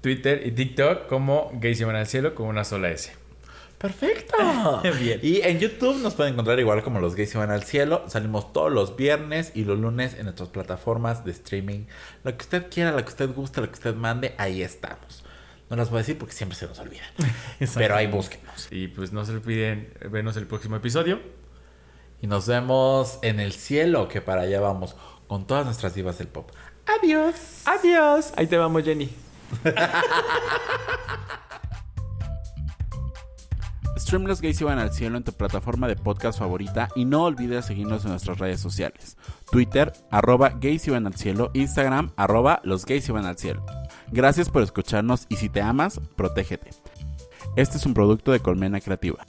[0.00, 3.12] Twitter y TikTok como gays y van al cielo con una sola S.
[3.78, 4.36] Perfecto.
[4.98, 5.20] Bien.
[5.22, 8.04] Y en YouTube nos pueden encontrar igual como los gays y van al cielo.
[8.08, 11.84] Salimos todos los viernes y los lunes en nuestras plataformas de streaming.
[12.24, 15.25] Lo que usted quiera, lo que usted guste, lo que usted mande, ahí estamos.
[15.68, 17.02] No las voy a decir porque siempre se nos olvida.
[17.74, 18.68] Pero ahí búsquenos.
[18.70, 21.20] Y pues no se olviden vernos el próximo episodio.
[22.22, 24.96] Y nos vemos en el cielo, que para allá vamos
[25.26, 26.50] con todas nuestras divas del pop.
[27.00, 27.62] Adiós.
[27.64, 28.32] Adiós.
[28.36, 29.10] Ahí te vamos, Jenny.
[34.06, 37.64] Stream Los Gays Iban al Cielo en tu plataforma de podcast favorita y no olvides
[37.64, 39.16] seguirnos en nuestras redes sociales.
[39.50, 43.66] Twitter, arroba gays iban al cielo, Instagram, arroba los gays iban al cielo.
[44.12, 46.70] Gracias por escucharnos y si te amas, protégete.
[47.56, 49.24] Este es un producto de Colmena Creativa.